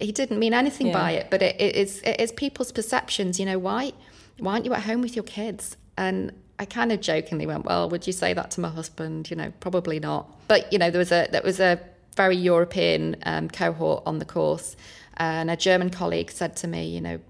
he 0.00 0.10
didn't 0.10 0.38
mean 0.38 0.54
anything 0.54 0.88
yeah. 0.88 0.92
by 0.92 1.12
it, 1.12 1.28
but 1.30 1.40
it, 1.42 1.60
it, 1.60 1.76
is, 1.76 2.02
it 2.02 2.20
is 2.20 2.32
people's 2.32 2.72
perceptions. 2.72 3.38
You 3.38 3.46
know, 3.46 3.58
why, 3.58 3.92
why 4.38 4.54
aren't 4.54 4.64
you 4.64 4.74
at 4.74 4.82
home 4.82 5.02
with 5.02 5.14
your 5.14 5.22
kids? 5.22 5.76
And 5.96 6.32
I 6.58 6.64
kind 6.64 6.92
of 6.92 7.00
jokingly 7.00 7.46
went, 7.46 7.64
"Well, 7.64 7.88
would 7.90 8.06
you 8.06 8.12
say 8.12 8.32
that 8.32 8.50
to 8.52 8.60
my 8.60 8.68
husband?" 8.68 9.30
You 9.30 9.36
know, 9.36 9.52
probably 9.60 9.98
not. 9.98 10.30
But 10.48 10.72
you 10.72 10.78
know, 10.78 10.90
there 10.90 10.98
was 10.98 11.12
a 11.12 11.28
there 11.30 11.42
was 11.42 11.60
a 11.60 11.80
very 12.16 12.36
European 12.36 13.16
um, 13.24 13.48
cohort 13.48 14.02
on 14.06 14.18
the 14.18 14.24
course, 14.24 14.76
and 15.16 15.50
a 15.50 15.56
German 15.56 15.90
colleague 15.90 16.30
said 16.30 16.56
to 16.56 16.68
me, 16.68 16.86
"You 16.86 17.00
know, 17.00 17.20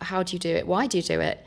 how 0.00 0.22
do 0.22 0.32
you 0.34 0.38
do 0.38 0.50
it? 0.50 0.66
Why 0.66 0.86
do 0.86 0.98
you 0.98 1.02
do 1.02 1.20
it?" 1.20 1.44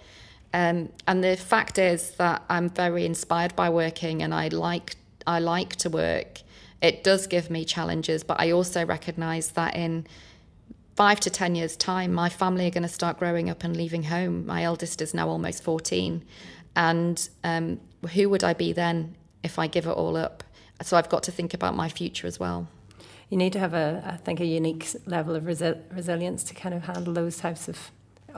Um, 0.54 0.89
and 1.06 1.21
the 1.21 1.36
fact 1.36 1.78
is 1.78 2.12
that 2.12 2.41
I'm 2.50 2.69
very 2.69 3.06
inspired 3.06 3.56
by 3.56 3.69
working, 3.69 4.21
and 4.21 4.34
I 4.34 4.48
like 4.48 4.95
I 5.28 5.39
like 5.39 5.76
to 5.78 5.89
work. 5.89 6.41
It 6.82 7.04
does 7.04 7.28
give 7.28 7.50
me 7.50 7.65
challenges, 7.65 8.24
but 8.24 8.39
I 8.39 8.52
also 8.52 8.86
recognise 8.86 9.50
that 9.52 9.76
in 9.76 10.08
five 10.95 11.19
to 11.21 11.30
ten 11.30 11.56
years' 11.56 11.76
time, 11.76 12.13
my 12.13 12.30
family 12.30 12.67
are 12.67 12.71
going 12.71 12.84
to 12.84 12.89
start 12.89 13.19
growing 13.19 13.50
up 13.50 13.65
and 13.65 13.76
leaving 13.76 14.04
home. 14.04 14.45
My 14.45 14.63
eldest 14.63 15.02
is 15.02 15.13
now 15.13 15.28
almost 15.28 15.63
fourteen 15.63 16.24
and 16.76 17.30
um, 17.44 17.80
who 18.14 18.30
would 18.30 18.44
I 18.44 18.54
be 18.54 18.74
then 18.74 19.16
if 19.44 19.58
I 19.60 19.68
give 19.68 19.86
it 19.86 19.92
all 19.92 20.18
up? 20.18 20.44
So 20.82 20.98
I've 20.98 21.10
got 21.10 21.24
to 21.24 21.32
think 21.32 21.54
about 21.54 21.76
my 21.76 21.90
future 21.90 22.28
as 22.28 22.40
well. 22.40 22.68
You 23.30 23.38
need 23.38 23.54
to 23.54 23.60
have 23.60 23.74
a, 23.74 24.04
I 24.06 24.18
think, 24.18 24.40
a 24.40 24.46
unique 24.46 24.88
level 25.06 25.36
of 25.36 25.44
resi- 25.44 25.82
resilience 25.92 26.44
to 26.46 26.54
kind 26.54 26.76
of 26.76 26.84
handle 26.84 27.14
those 27.14 27.38
types 27.38 27.68
of 27.68 27.92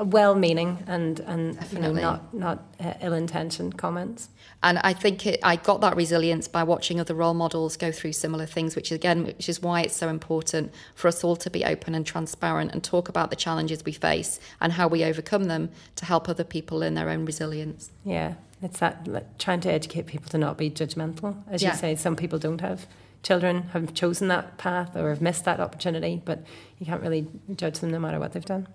well-meaning 0.05 0.83
and 0.87 1.19
and 1.21 1.57
you 1.71 1.79
know, 1.79 1.91
not 1.91 2.33
not 2.33 2.63
uh, 2.79 2.93
ill-intentioned 3.01 3.77
comments. 3.77 4.29
And 4.63 4.79
I 4.79 4.93
think 4.93 5.25
it, 5.25 5.39
I 5.43 5.55
got 5.55 5.81
that 5.81 5.95
resilience 5.95 6.47
by 6.47 6.63
watching 6.63 6.99
other 6.99 7.13
role 7.13 7.33
models 7.33 7.77
go 7.77 7.91
through 7.91 8.13
similar 8.13 8.45
things, 8.45 8.75
which 8.75 8.91
again, 8.91 9.25
which 9.25 9.49
is 9.49 9.61
why 9.61 9.81
it's 9.81 9.95
so 9.95 10.09
important 10.09 10.73
for 10.95 11.07
us 11.07 11.23
all 11.23 11.35
to 11.35 11.49
be 11.49 11.63
open 11.63 11.93
and 11.93 12.05
transparent 12.05 12.71
and 12.71 12.83
talk 12.83 13.07
about 13.09 13.29
the 13.29 13.35
challenges 13.35 13.85
we 13.85 13.91
face 13.91 14.39
and 14.59 14.73
how 14.73 14.87
we 14.87 15.03
overcome 15.03 15.45
them 15.45 15.69
to 15.95 16.05
help 16.05 16.27
other 16.27 16.43
people 16.43 16.81
in 16.81 16.95
their 16.95 17.09
own 17.09 17.25
resilience. 17.25 17.91
Yeah, 18.03 18.35
it's 18.61 18.79
that 18.79 19.07
like, 19.07 19.37
trying 19.37 19.61
to 19.61 19.71
educate 19.71 20.07
people 20.07 20.29
to 20.29 20.37
not 20.37 20.57
be 20.57 20.69
judgmental, 20.69 21.43
as 21.49 21.61
yeah. 21.61 21.71
you 21.71 21.77
say. 21.77 21.95
Some 21.95 22.15
people 22.15 22.39
don't 22.39 22.61
have 22.61 22.87
children 23.23 23.63
have 23.73 23.93
chosen 23.93 24.27
that 24.29 24.57
path 24.57 24.95
or 24.95 25.09
have 25.09 25.21
missed 25.21 25.43
that 25.45 25.59
opportunity, 25.59 26.21
but 26.23 26.43
you 26.79 26.85
can't 26.85 27.01
really 27.01 27.27
judge 27.55 27.79
them 27.79 27.91
no 27.91 27.99
matter 27.99 28.19
what 28.19 28.31
they've 28.33 28.45
done. 28.45 28.67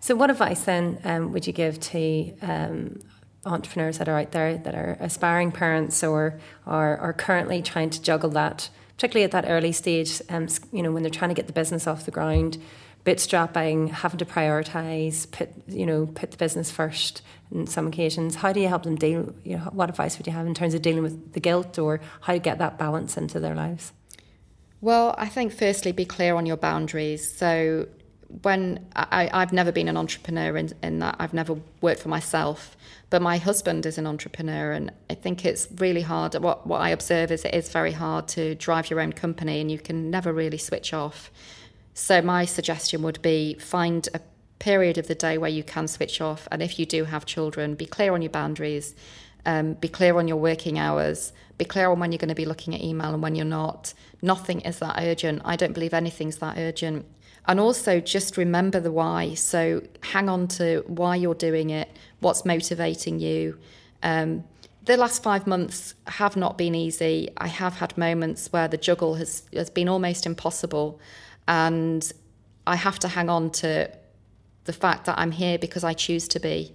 So, 0.00 0.14
what 0.14 0.30
advice 0.30 0.64
then 0.64 1.00
um, 1.04 1.32
would 1.32 1.46
you 1.46 1.52
give 1.52 1.80
to 1.80 2.34
um, 2.40 3.00
entrepreneurs 3.44 3.98
that 3.98 4.08
are 4.08 4.18
out 4.18 4.32
there 4.32 4.58
that 4.58 4.74
are 4.74 4.96
aspiring 5.00 5.52
parents 5.52 6.02
or 6.04 6.38
are, 6.66 6.96
are 6.98 7.12
currently 7.12 7.62
trying 7.62 7.90
to 7.90 8.02
juggle 8.02 8.30
that, 8.30 8.68
particularly 8.96 9.24
at 9.24 9.30
that 9.32 9.46
early 9.48 9.72
stage, 9.72 10.20
um, 10.28 10.48
you 10.72 10.82
know, 10.82 10.92
when 10.92 11.02
they're 11.02 11.10
trying 11.10 11.30
to 11.30 11.34
get 11.34 11.46
the 11.46 11.52
business 11.52 11.86
off 11.86 12.04
the 12.04 12.10
ground, 12.10 12.58
bootstrapping, 13.04 13.90
having 13.90 14.18
to 14.18 14.24
prioritize, 14.24 15.30
put 15.30 15.50
you 15.66 15.86
know, 15.86 16.06
put 16.06 16.30
the 16.30 16.36
business 16.36 16.70
first 16.70 17.22
in 17.50 17.66
some 17.66 17.86
occasions. 17.86 18.36
How 18.36 18.52
do 18.52 18.60
you 18.60 18.68
help 18.68 18.82
them 18.82 18.96
deal? 18.96 19.34
You 19.44 19.56
know, 19.56 19.62
what 19.72 19.88
advice 19.88 20.18
would 20.18 20.26
you 20.26 20.32
have 20.32 20.46
in 20.46 20.54
terms 20.54 20.74
of 20.74 20.82
dealing 20.82 21.02
with 21.02 21.32
the 21.32 21.40
guilt 21.40 21.78
or 21.78 22.00
how 22.20 22.32
to 22.32 22.38
get 22.38 22.58
that 22.58 22.78
balance 22.78 23.16
into 23.16 23.40
their 23.40 23.54
lives? 23.54 23.92
Well, 24.80 25.14
I 25.18 25.26
think 25.26 25.52
firstly, 25.52 25.92
be 25.92 26.04
clear 26.04 26.36
on 26.36 26.46
your 26.46 26.56
boundaries. 26.56 27.32
So 27.36 27.88
when 28.42 28.86
I, 28.94 29.30
I've 29.32 29.52
never 29.52 29.72
been 29.72 29.88
an 29.88 29.96
entrepreneur 29.96 30.56
in, 30.56 30.72
in 30.82 30.98
that 30.98 31.16
I've 31.18 31.32
never 31.32 31.56
worked 31.80 32.00
for 32.00 32.08
myself, 32.08 32.76
but 33.10 33.22
my 33.22 33.38
husband 33.38 33.86
is 33.86 33.96
an 33.96 34.06
entrepreneur, 34.06 34.72
and 34.72 34.92
I 35.08 35.14
think 35.14 35.44
it's 35.44 35.66
really 35.76 36.02
hard. 36.02 36.34
What 36.34 36.66
what 36.66 36.80
I 36.80 36.90
observe 36.90 37.32
is 37.32 37.44
it 37.44 37.54
is 37.54 37.70
very 37.70 37.92
hard 37.92 38.28
to 38.28 38.54
drive 38.54 38.90
your 38.90 39.00
own 39.00 39.12
company, 39.12 39.60
and 39.60 39.70
you 39.70 39.78
can 39.78 40.10
never 40.10 40.32
really 40.32 40.58
switch 40.58 40.92
off. 40.92 41.30
So 41.94 42.20
my 42.20 42.44
suggestion 42.44 43.02
would 43.02 43.20
be 43.22 43.54
find 43.54 44.08
a 44.12 44.20
period 44.58 44.98
of 44.98 45.06
the 45.08 45.14
day 45.14 45.38
where 45.38 45.50
you 45.50 45.64
can 45.64 45.88
switch 45.88 46.20
off, 46.20 46.46
and 46.52 46.62
if 46.62 46.78
you 46.78 46.84
do 46.84 47.04
have 47.04 47.24
children, 47.24 47.74
be 47.74 47.86
clear 47.86 48.12
on 48.12 48.20
your 48.20 48.30
boundaries, 48.30 48.94
um, 49.46 49.72
be 49.74 49.88
clear 49.88 50.18
on 50.18 50.28
your 50.28 50.36
working 50.36 50.78
hours, 50.78 51.32
be 51.56 51.64
clear 51.64 51.90
on 51.90 51.98
when 51.98 52.12
you're 52.12 52.18
going 52.18 52.28
to 52.28 52.34
be 52.34 52.44
looking 52.44 52.74
at 52.74 52.82
email 52.82 53.14
and 53.14 53.22
when 53.22 53.34
you're 53.34 53.46
not. 53.46 53.94
Nothing 54.20 54.60
is 54.60 54.80
that 54.80 54.96
urgent. 54.98 55.40
I 55.46 55.56
don't 55.56 55.72
believe 55.72 55.94
anything's 55.94 56.38
that 56.38 56.58
urgent 56.58 57.06
and 57.48 57.58
also 57.58 57.98
just 57.98 58.36
remember 58.36 58.78
the 58.78 58.92
why. 58.92 59.32
So 59.34 59.82
hang 60.02 60.28
on 60.28 60.48
to 60.48 60.84
why 60.86 61.16
you're 61.16 61.34
doing 61.34 61.70
it, 61.70 61.88
what's 62.20 62.44
motivating 62.44 63.18
you. 63.18 63.58
Um, 64.02 64.44
the 64.84 64.98
last 64.98 65.22
five 65.22 65.46
months 65.46 65.94
have 66.06 66.36
not 66.36 66.58
been 66.58 66.74
easy. 66.74 67.30
I 67.38 67.48
have 67.48 67.74
had 67.74 67.96
moments 67.96 68.52
where 68.52 68.68
the 68.68 68.76
juggle 68.76 69.14
has, 69.14 69.44
has 69.54 69.70
been 69.70 69.88
almost 69.88 70.26
impossible. 70.26 71.00
And 71.46 72.10
I 72.66 72.76
have 72.76 72.98
to 73.00 73.08
hang 73.08 73.30
on 73.30 73.50
to 73.50 73.90
the 74.64 74.72
fact 74.74 75.06
that 75.06 75.18
I'm 75.18 75.30
here 75.30 75.58
because 75.58 75.84
I 75.84 75.94
choose 75.94 76.28
to 76.28 76.40
be. 76.40 76.74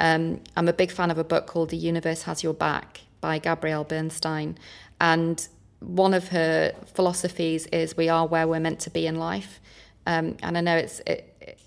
Um, 0.00 0.40
I'm 0.56 0.68
a 0.68 0.72
big 0.72 0.90
fan 0.90 1.10
of 1.10 1.18
a 1.18 1.24
book 1.24 1.46
called 1.46 1.68
The 1.68 1.76
Universe 1.76 2.22
Has 2.22 2.42
Your 2.42 2.54
Back 2.54 3.02
by 3.20 3.38
Gabrielle 3.38 3.84
Bernstein. 3.84 4.58
And 4.98 5.46
one 5.80 6.14
of 6.14 6.28
her 6.28 6.74
philosophies 6.94 7.66
is 7.66 7.96
we 7.98 8.08
are 8.08 8.26
where 8.26 8.48
we're 8.48 8.60
meant 8.60 8.80
to 8.80 8.90
be 8.90 9.06
in 9.06 9.16
life. 9.16 9.60
Um, 10.06 10.36
and 10.42 10.56
I 10.56 10.60
know 10.60 10.76
it's 10.76 11.00
it, 11.06 11.58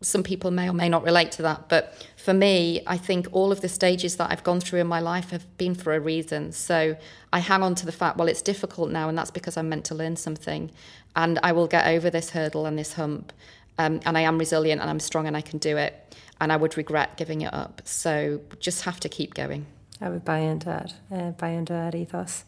some 0.00 0.22
people 0.22 0.50
may 0.50 0.68
or 0.68 0.72
may 0.72 0.88
not 0.88 1.02
relate 1.02 1.32
to 1.32 1.42
that, 1.42 1.68
but 1.68 2.06
for 2.16 2.34
me, 2.34 2.82
I 2.86 2.98
think 2.98 3.26
all 3.32 3.50
of 3.50 3.60
the 3.60 3.68
stages 3.68 4.16
that 4.16 4.30
I've 4.30 4.44
gone 4.44 4.60
through 4.60 4.80
in 4.80 4.86
my 4.86 5.00
life 5.00 5.30
have 5.30 5.46
been 5.56 5.74
for 5.74 5.94
a 5.94 6.00
reason. 6.00 6.52
So 6.52 6.96
I 7.32 7.38
hang 7.38 7.62
on 7.62 7.74
to 7.76 7.86
the 7.86 7.92
fact, 7.92 8.18
well, 8.18 8.28
it's 8.28 8.42
difficult 8.42 8.90
now, 8.90 9.08
and 9.08 9.16
that's 9.16 9.30
because 9.30 9.56
I'm 9.56 9.68
meant 9.68 9.86
to 9.86 9.94
learn 9.94 10.16
something, 10.16 10.70
and 11.16 11.38
I 11.42 11.52
will 11.52 11.66
get 11.66 11.86
over 11.86 12.10
this 12.10 12.30
hurdle 12.30 12.66
and 12.66 12.78
this 12.78 12.94
hump, 12.94 13.32
um, 13.78 14.00
and 14.04 14.18
I 14.18 14.22
am 14.22 14.38
resilient 14.38 14.80
and 14.80 14.90
I'm 14.90 15.00
strong 15.00 15.26
and 15.26 15.36
I 15.36 15.40
can 15.40 15.58
do 15.58 15.76
it, 15.76 16.16
and 16.40 16.52
I 16.52 16.56
would 16.56 16.76
regret 16.76 17.16
giving 17.16 17.40
it 17.40 17.54
up. 17.54 17.80
So 17.84 18.40
just 18.60 18.82
have 18.82 19.00
to 19.00 19.08
keep 19.08 19.34
going. 19.34 19.66
I 20.00 20.10
would 20.10 20.24
buy 20.24 20.38
into 20.38 20.66
that, 20.66 20.94
uh, 21.10 21.30
buy 21.30 21.50
into 21.50 21.72
that 21.72 21.94
ethos. 21.94 22.44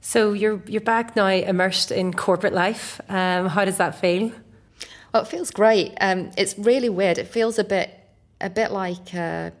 So 0.00 0.34
you're 0.34 0.60
you're 0.66 0.82
back 0.82 1.16
now, 1.16 1.28
immersed 1.28 1.90
in 1.90 2.12
corporate 2.12 2.52
life. 2.52 3.00
Um, 3.08 3.46
how 3.46 3.64
does 3.64 3.78
that 3.78 3.98
feel? 3.98 4.32
Oh, 5.14 5.20
it 5.20 5.28
feels 5.28 5.52
great. 5.52 5.94
Um, 6.00 6.32
it's 6.36 6.58
really 6.58 6.88
weird. 6.88 7.18
It 7.18 7.28
feels 7.28 7.58
a 7.60 7.64
bit, 7.64 7.88
a 8.40 8.50
bit 8.50 8.72
like 8.72 9.14
uh, 9.14 9.52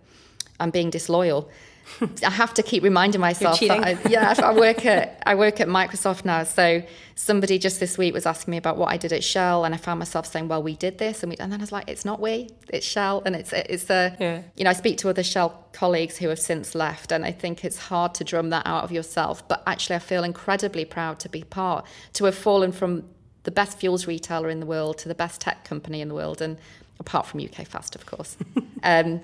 I'm 0.58 0.70
being 0.70 0.90
disloyal. 0.90 1.48
I 2.24 2.30
have 2.30 2.54
to 2.54 2.62
keep 2.62 2.82
reminding 2.82 3.20
myself 3.20 3.60
that 3.60 3.70
I, 3.70 3.98
yeah, 4.08 4.34
I 4.42 4.54
work 4.54 4.86
at 4.86 5.22
I 5.26 5.34
work 5.34 5.60
at 5.60 5.68
Microsoft 5.68 6.24
now. 6.24 6.42
So 6.44 6.82
somebody 7.14 7.58
just 7.58 7.78
this 7.78 7.98
week 7.98 8.14
was 8.14 8.26
asking 8.26 8.52
me 8.52 8.56
about 8.56 8.78
what 8.78 8.90
I 8.90 8.96
did 8.96 9.12
at 9.12 9.22
Shell, 9.22 9.64
and 9.64 9.74
I 9.74 9.78
found 9.78 9.98
myself 9.98 10.26
saying, 10.26 10.48
"Well, 10.48 10.62
we 10.62 10.76
did 10.76 10.96
this," 10.96 11.22
and 11.22 11.30
we, 11.30 11.36
and 11.36 11.52
then 11.52 11.60
I 11.60 11.62
was 11.62 11.72
like, 11.72 11.88
"It's 11.88 12.04
not 12.04 12.20
we, 12.20 12.48
it's 12.70 12.86
Shell," 12.86 13.22
and 13.26 13.36
it's 13.36 13.52
it's 13.52 13.90
a 13.90 14.16
yeah. 14.18 14.42
you 14.56 14.64
know 14.64 14.70
I 14.70 14.72
speak 14.72 14.96
to 14.98 15.10
other 15.10 15.22
Shell 15.22 15.68
colleagues 15.72 16.16
who 16.16 16.28
have 16.28 16.40
since 16.40 16.74
left, 16.74 17.12
and 17.12 17.24
I 17.24 17.32
think 17.32 17.64
it's 17.64 17.78
hard 17.78 18.14
to 18.14 18.24
drum 18.24 18.48
that 18.50 18.66
out 18.66 18.84
of 18.84 18.90
yourself. 18.90 19.46
But 19.46 19.62
actually, 19.66 19.96
I 19.96 20.00
feel 20.00 20.24
incredibly 20.24 20.86
proud 20.86 21.18
to 21.20 21.28
be 21.28 21.44
part 21.44 21.84
to 22.14 22.24
have 22.24 22.34
fallen 22.34 22.72
from 22.72 23.04
the 23.44 23.50
best 23.50 23.78
fuels 23.78 24.06
retailer 24.06 24.48
in 24.48 24.60
the 24.60 24.66
world 24.66 24.98
to 24.98 25.08
the 25.08 25.14
best 25.14 25.40
tech 25.40 25.64
company 25.64 26.00
in 26.00 26.08
the 26.08 26.14
world, 26.14 26.42
and 26.42 26.58
apart 26.98 27.26
from 27.26 27.40
UK 27.40 27.66
Fast, 27.66 27.94
of 27.94 28.04
course, 28.06 28.36
um, 28.82 29.20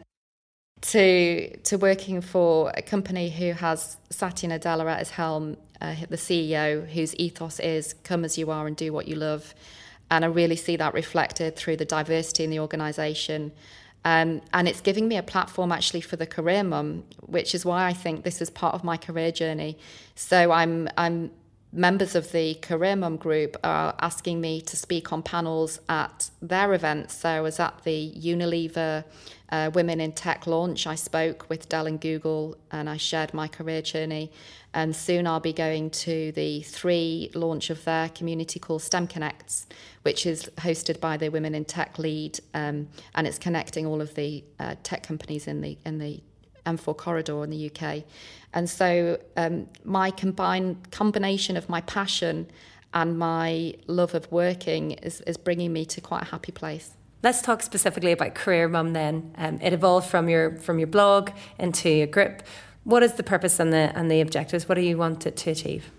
to 0.83 1.56
to 1.59 1.76
working 1.76 2.20
for 2.20 2.72
a 2.76 2.83
company 2.83 3.30
who 3.30 3.52
has 3.52 3.96
Satya 4.11 4.48
Nadella 4.50 4.87
at 4.90 5.00
his 5.00 5.11
helm, 5.11 5.56
uh, 5.80 5.94
the 6.09 6.16
CEO, 6.16 6.88
whose 6.88 7.14
ethos 7.16 7.61
is 7.61 7.94
"come 8.04 8.24
as 8.24 8.38
you 8.38 8.50
are 8.50 8.66
and 8.66 8.76
do 8.76 8.92
what 8.92 9.09
you 9.09 9.16
love," 9.16 9.54
and 10.11 10.24
I 10.24 10.28
really 10.28 10.56
see 10.56 10.76
that 10.76 10.94
reflected 10.94 11.56
through 11.56 11.76
the 11.76 11.85
diversity 11.85 12.44
in 12.44 12.50
the 12.50 12.61
organisation. 12.61 13.52
Um, 14.02 14.40
and 14.54 14.66
it's 14.66 14.80
giving 14.80 15.09
me 15.09 15.18
a 15.18 15.22
platform 15.22 15.72
actually 15.72 16.00
for 16.00 16.16
the 16.16 16.26
career 16.26 16.64
mum, 16.64 17.04
which 17.20 17.54
is 17.54 17.66
why 17.66 17.87
I 17.87 17.92
think 17.92 18.24
this 18.24 18.40
is 18.40 18.48
part 18.48 18.74
of 18.74 18.83
my 18.83 18.96
career 18.96 19.30
journey. 19.30 19.76
So 20.14 20.52
I'm 20.52 20.88
I'm 20.96 21.30
members 21.72 22.14
of 22.14 22.33
the 22.33 22.54
Career 22.54 22.96
Mum 22.96 23.16
group 23.16 23.56
are 23.62 23.94
asking 24.00 24.40
me 24.40 24.61
to 24.62 24.76
speak 24.76 25.12
on 25.12 25.22
panels 25.22 25.80
at 25.88 26.30
their 26.42 26.74
events. 26.74 27.14
So 27.14 27.28
I 27.28 27.40
was 27.40 27.61
at 27.61 27.85
the 27.85 28.12
Unilever 28.16 29.04
uh, 29.50 29.70
Women 29.72 30.00
in 30.00 30.12
Tech 30.12 30.46
launch. 30.46 30.87
I 30.87 30.96
spoke 30.96 31.48
with 31.48 31.68
Dell 31.68 31.87
and 31.87 32.00
Google 32.00 32.56
and 32.72 32.90
I 32.90 32.96
shared 32.96 33.33
my 33.33 33.46
career 33.46 33.83
journey. 33.83 34.33
And 34.74 34.94
soon 34.94 35.26
I'll 35.26 35.40
be 35.40 35.52
going 35.52 35.90
to 35.90 36.33
the 36.33 36.62
three 36.62 37.30
launch 37.35 37.70
of 37.70 37.85
their 37.85 38.09
community 38.09 38.59
called 38.59 38.83
STEM 38.83 39.06
Connects, 39.06 39.66
which 40.02 40.26
is 40.26 40.50
hosted 40.59 41.00
by 41.00 41.16
the 41.16 41.28
Women 41.28 41.54
in 41.54 41.64
Tech 41.64 41.98
lead. 41.98 42.40
Um, 42.54 42.88
and 43.14 43.26
it's 43.26 43.38
connecting 43.38 43.87
all 43.87 44.00
of 44.00 44.14
the 44.14 44.44
uh, 44.59 44.74
tech 44.83 45.02
companies 45.02 45.46
in 45.46 45.61
the 45.61 45.78
in 45.85 45.98
the 45.98 46.22
M4 46.66 46.96
corridor 46.96 47.42
in 47.44 47.51
the 47.51 47.70
UK. 47.70 48.05
And 48.53 48.68
so 48.68 49.18
um, 49.37 49.68
my 49.85 50.11
combined 50.11 50.90
combination 50.90 51.57
of 51.57 51.68
my 51.68 51.81
passion 51.83 52.51
and 52.92 53.18
my 53.18 53.75
love 53.87 54.14
of 54.14 54.31
working 54.33 54.92
is, 54.92 55.20
is 55.23 55.37
bringing 55.37 55.73
me 55.73 55.85
to 55.87 56.01
quite 56.01 56.23
a 56.23 56.27
happy 56.27 56.53
place. 56.53 56.90
Let's 57.23 57.42
talk 57.42 57.62
specifically 57.62 58.12
about 58.12 58.35
Career 58.35 58.66
Mum 58.68 58.92
then. 58.92 59.35
Um, 59.37 59.59
it 59.61 59.73
evolved 59.73 60.09
from 60.09 60.29
your 60.29 60.57
from 60.57 60.79
your 60.79 60.87
blog 60.87 61.31
into 61.59 61.88
a 61.88 62.07
group. 62.07 62.42
What 62.85 63.03
is 63.03 63.14
the 63.14 63.23
purpose 63.23 63.61
and 63.61 63.73
the 63.73 63.92
and 63.94 64.11
the 64.11 64.23
objectives? 64.23 64.68
What 64.68 64.77
do 64.77 64.81
you 64.81 64.96
want 64.96 65.27
it 65.27 65.37
to 65.37 65.51
achieve? 65.51 65.90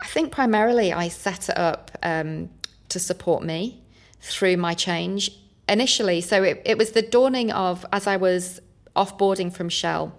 I 0.00 0.06
think 0.06 0.32
primarily 0.32 0.92
I 0.92 1.08
set 1.08 1.50
it 1.50 1.58
up 1.58 1.90
um, 2.02 2.48
to 2.88 2.98
support 2.98 3.42
me 3.42 3.82
through 4.20 4.56
my 4.56 4.72
change 4.74 5.30
initially. 5.68 6.20
So 6.20 6.42
it, 6.42 6.62
it 6.64 6.78
was 6.78 6.92
the 6.92 7.02
dawning 7.02 7.52
of 7.52 7.84
as 7.92 8.06
I 8.06 8.16
was 8.16 8.60
offboarding 8.96 9.52
from 9.52 9.68
Shell, 9.68 10.12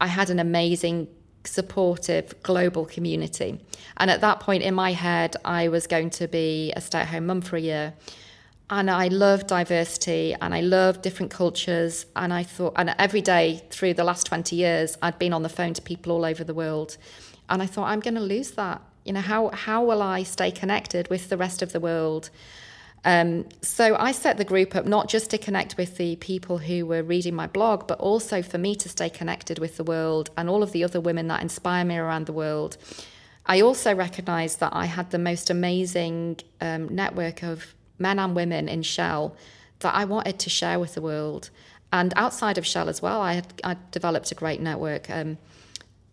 I 0.00 0.08
had 0.08 0.30
an 0.30 0.38
amazing, 0.38 1.08
supportive 1.44 2.34
global 2.42 2.84
community. 2.84 3.60
And 3.96 4.10
at 4.10 4.20
that 4.20 4.40
point 4.40 4.62
in 4.62 4.74
my 4.74 4.92
head, 4.92 5.36
I 5.44 5.68
was 5.68 5.86
going 5.86 6.10
to 6.10 6.28
be 6.28 6.72
a 6.76 6.80
stay 6.80 7.00
at 7.00 7.08
home 7.08 7.26
mum 7.26 7.40
for 7.40 7.56
a 7.56 7.60
year. 7.60 7.94
And 8.68 8.90
I 8.90 9.08
love 9.08 9.46
diversity 9.46 10.34
and 10.40 10.52
I 10.52 10.60
love 10.60 11.00
different 11.00 11.30
cultures. 11.30 12.06
And 12.16 12.32
I 12.32 12.42
thought, 12.42 12.72
and 12.76 12.94
every 12.98 13.20
day 13.20 13.62
through 13.70 13.94
the 13.94 14.04
last 14.04 14.26
20 14.26 14.56
years, 14.56 14.98
I'd 15.00 15.18
been 15.18 15.32
on 15.32 15.42
the 15.42 15.48
phone 15.48 15.72
to 15.74 15.82
people 15.82 16.12
all 16.12 16.24
over 16.24 16.42
the 16.42 16.54
world. 16.54 16.96
And 17.48 17.62
I 17.62 17.66
thought, 17.66 17.88
I'm 17.88 18.00
going 18.00 18.16
to 18.16 18.20
lose 18.20 18.52
that. 18.52 18.82
You 19.04 19.12
know, 19.12 19.20
how, 19.20 19.50
how 19.50 19.84
will 19.84 20.02
I 20.02 20.24
stay 20.24 20.50
connected 20.50 21.08
with 21.08 21.28
the 21.28 21.36
rest 21.36 21.62
of 21.62 21.72
the 21.72 21.78
world? 21.78 22.30
Um, 23.06 23.46
so 23.62 23.96
I 23.96 24.10
set 24.10 24.36
the 24.36 24.44
group 24.44 24.74
up 24.74 24.84
not 24.84 25.08
just 25.08 25.30
to 25.30 25.38
connect 25.38 25.76
with 25.76 25.96
the 25.96 26.16
people 26.16 26.58
who 26.58 26.84
were 26.84 27.04
reading 27.04 27.36
my 27.36 27.46
blog, 27.46 27.86
but 27.86 28.00
also 28.00 28.42
for 28.42 28.58
me 28.58 28.74
to 28.74 28.88
stay 28.88 29.08
connected 29.08 29.60
with 29.60 29.76
the 29.76 29.84
world 29.84 30.30
and 30.36 30.50
all 30.50 30.60
of 30.60 30.72
the 30.72 30.82
other 30.82 31.00
women 31.00 31.28
that 31.28 31.40
inspire 31.40 31.84
me 31.84 31.96
around 31.96 32.26
the 32.26 32.32
world. 32.32 32.76
I 33.46 33.60
also 33.60 33.94
recognized 33.94 34.58
that 34.58 34.74
I 34.74 34.86
had 34.86 35.12
the 35.12 35.20
most 35.20 35.50
amazing 35.50 36.40
um, 36.60 36.92
network 36.92 37.44
of 37.44 37.76
men 37.96 38.18
and 38.18 38.34
women 38.34 38.68
in 38.68 38.82
Shell 38.82 39.36
that 39.78 39.94
I 39.94 40.04
wanted 40.04 40.40
to 40.40 40.50
share 40.50 40.80
with 40.80 40.94
the 40.94 41.00
world. 41.00 41.50
And 41.92 42.12
outside 42.16 42.58
of 42.58 42.66
Shell 42.66 42.88
as 42.88 43.00
well, 43.00 43.20
I 43.20 43.34
had 43.34 43.46
I 43.62 43.76
developed 43.92 44.32
a 44.32 44.34
great 44.34 44.60
network. 44.60 45.08
Um, 45.08 45.38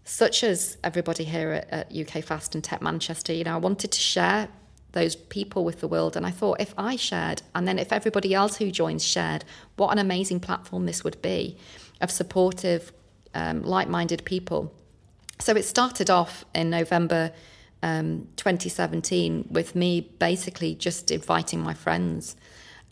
such 0.03 0.43
as 0.43 0.77
everybody 0.83 1.23
here 1.23 1.53
at, 1.53 1.71
at 1.71 1.95
UK 1.95 2.23
Fast 2.23 2.53
and 2.53 2.63
Tech 2.63 2.83
Manchester, 2.83 3.33
you 3.33 3.45
know, 3.45 3.55
I 3.55 3.57
wanted 3.57 3.91
to 3.91 3.99
share 3.99 4.49
those 4.93 5.15
people 5.15 5.65
with 5.65 5.81
the 5.81 5.87
world. 5.87 6.15
And 6.15 6.25
I 6.25 6.31
thought, 6.31 6.61
if 6.61 6.73
I 6.77 6.95
shared, 6.95 7.41
and 7.53 7.67
then 7.67 7.77
if 7.77 7.91
everybody 7.91 8.33
else 8.33 8.57
who 8.57 8.71
joins 8.71 9.05
shared, 9.05 9.43
what 9.75 9.91
an 9.91 9.99
amazing 9.99 10.39
platform 10.39 10.85
this 10.85 11.03
would 11.03 11.21
be 11.21 11.57
of 11.99 12.09
supportive, 12.09 12.93
um, 13.35 13.63
like 13.63 13.87
minded 13.87 14.23
people. 14.23 14.73
So 15.39 15.55
it 15.55 15.63
started 15.63 16.09
off 16.09 16.45
in 16.55 16.69
November 16.69 17.31
um, 17.81 18.27
2017 18.37 19.47
with 19.49 19.75
me 19.75 20.01
basically 20.19 20.73
just 20.73 21.11
inviting 21.11 21.61
my 21.61 21.73
friends 21.73 22.35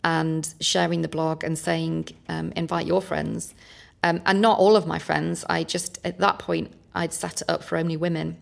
and 0.04 0.52
sharing 0.60 1.02
the 1.02 1.08
blog 1.08 1.44
and 1.44 1.58
saying, 1.58 2.08
um, 2.28 2.52
invite 2.56 2.86
your 2.86 3.00
friends. 3.00 3.54
Um, 4.02 4.20
and 4.26 4.40
not 4.40 4.58
all 4.58 4.74
of 4.74 4.86
my 4.86 4.98
friends. 4.98 5.44
I 5.48 5.62
just, 5.62 5.98
at 6.04 6.18
that 6.18 6.40
point, 6.40 6.72
I'd 6.94 7.12
set 7.12 7.40
it 7.40 7.48
up 7.48 7.62
for 7.62 7.78
only 7.78 7.96
women, 7.96 8.36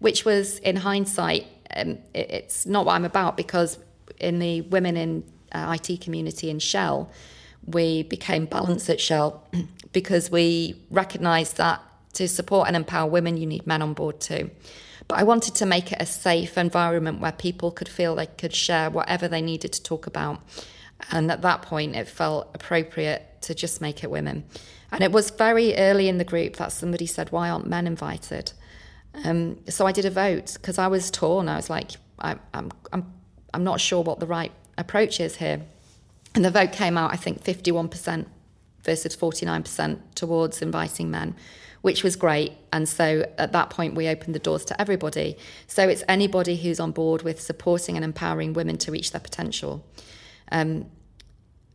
which 0.00 0.24
was, 0.24 0.58
in 0.58 0.76
hindsight, 0.76 1.46
um, 1.76 1.98
it, 2.12 2.30
it's 2.30 2.66
not 2.66 2.86
what 2.86 2.94
I'm 2.94 3.04
about 3.04 3.36
because 3.36 3.78
in 4.18 4.38
the 4.38 4.62
women 4.62 4.96
in 4.96 5.24
uh, 5.52 5.76
IT 5.78 6.00
community 6.00 6.50
in 6.50 6.58
Shell, 6.58 7.10
we 7.66 8.02
became 8.02 8.46
balanced 8.46 8.90
at 8.90 9.00
Shell 9.00 9.46
because 9.92 10.30
we 10.30 10.80
recognised 10.90 11.56
that 11.56 11.80
to 12.14 12.28
support 12.28 12.68
and 12.68 12.76
empower 12.76 13.10
women, 13.10 13.36
you 13.36 13.46
need 13.46 13.66
men 13.66 13.82
on 13.82 13.92
board 13.92 14.20
too. 14.20 14.50
But 15.08 15.18
I 15.18 15.24
wanted 15.24 15.54
to 15.56 15.66
make 15.66 15.92
it 15.92 16.00
a 16.00 16.06
safe 16.06 16.56
environment 16.56 17.20
where 17.20 17.32
people 17.32 17.70
could 17.70 17.88
feel 17.88 18.14
they 18.14 18.26
could 18.26 18.54
share 18.54 18.88
whatever 18.88 19.28
they 19.28 19.42
needed 19.42 19.72
to 19.72 19.82
talk 19.82 20.06
about. 20.06 20.40
And 21.10 21.30
at 21.30 21.42
that 21.42 21.62
point, 21.62 21.96
it 21.96 22.08
felt 22.08 22.50
appropriate 22.54 23.42
to 23.42 23.54
just 23.54 23.80
make 23.80 24.02
it 24.02 24.10
women. 24.10 24.44
And 24.90 25.02
it 25.02 25.12
was 25.12 25.30
very 25.30 25.76
early 25.76 26.08
in 26.08 26.18
the 26.18 26.24
group 26.24 26.56
that 26.56 26.72
somebody 26.72 27.06
said, 27.06 27.32
Why 27.32 27.50
aren't 27.50 27.66
men 27.66 27.86
invited? 27.86 28.52
Um, 29.24 29.58
so 29.68 29.86
I 29.86 29.92
did 29.92 30.04
a 30.04 30.10
vote 30.10 30.54
because 30.54 30.78
I 30.78 30.88
was 30.88 31.10
torn. 31.10 31.48
I 31.48 31.56
was 31.56 31.70
like, 31.70 31.92
I, 32.18 32.36
I'm, 32.52 32.70
I'm, 32.92 33.12
I'm 33.52 33.64
not 33.64 33.80
sure 33.80 34.02
what 34.02 34.18
the 34.20 34.26
right 34.26 34.52
approach 34.76 35.20
is 35.20 35.36
here. 35.36 35.62
And 36.34 36.44
the 36.44 36.50
vote 36.50 36.72
came 36.72 36.98
out, 36.98 37.12
I 37.12 37.16
think, 37.16 37.44
51% 37.44 38.26
versus 38.82 39.16
49% 39.16 39.98
towards 40.14 40.60
inviting 40.60 41.10
men, 41.10 41.36
which 41.82 42.02
was 42.02 42.16
great. 42.16 42.52
And 42.72 42.88
so 42.88 43.24
at 43.38 43.52
that 43.52 43.70
point, 43.70 43.94
we 43.94 44.08
opened 44.08 44.34
the 44.34 44.40
doors 44.40 44.64
to 44.66 44.80
everybody. 44.80 45.36
So 45.68 45.88
it's 45.88 46.02
anybody 46.08 46.56
who's 46.56 46.80
on 46.80 46.90
board 46.90 47.22
with 47.22 47.40
supporting 47.40 47.96
and 47.96 48.04
empowering 48.04 48.52
women 48.52 48.78
to 48.78 48.90
reach 48.90 49.12
their 49.12 49.20
potential. 49.20 49.84
Um, 50.50 50.86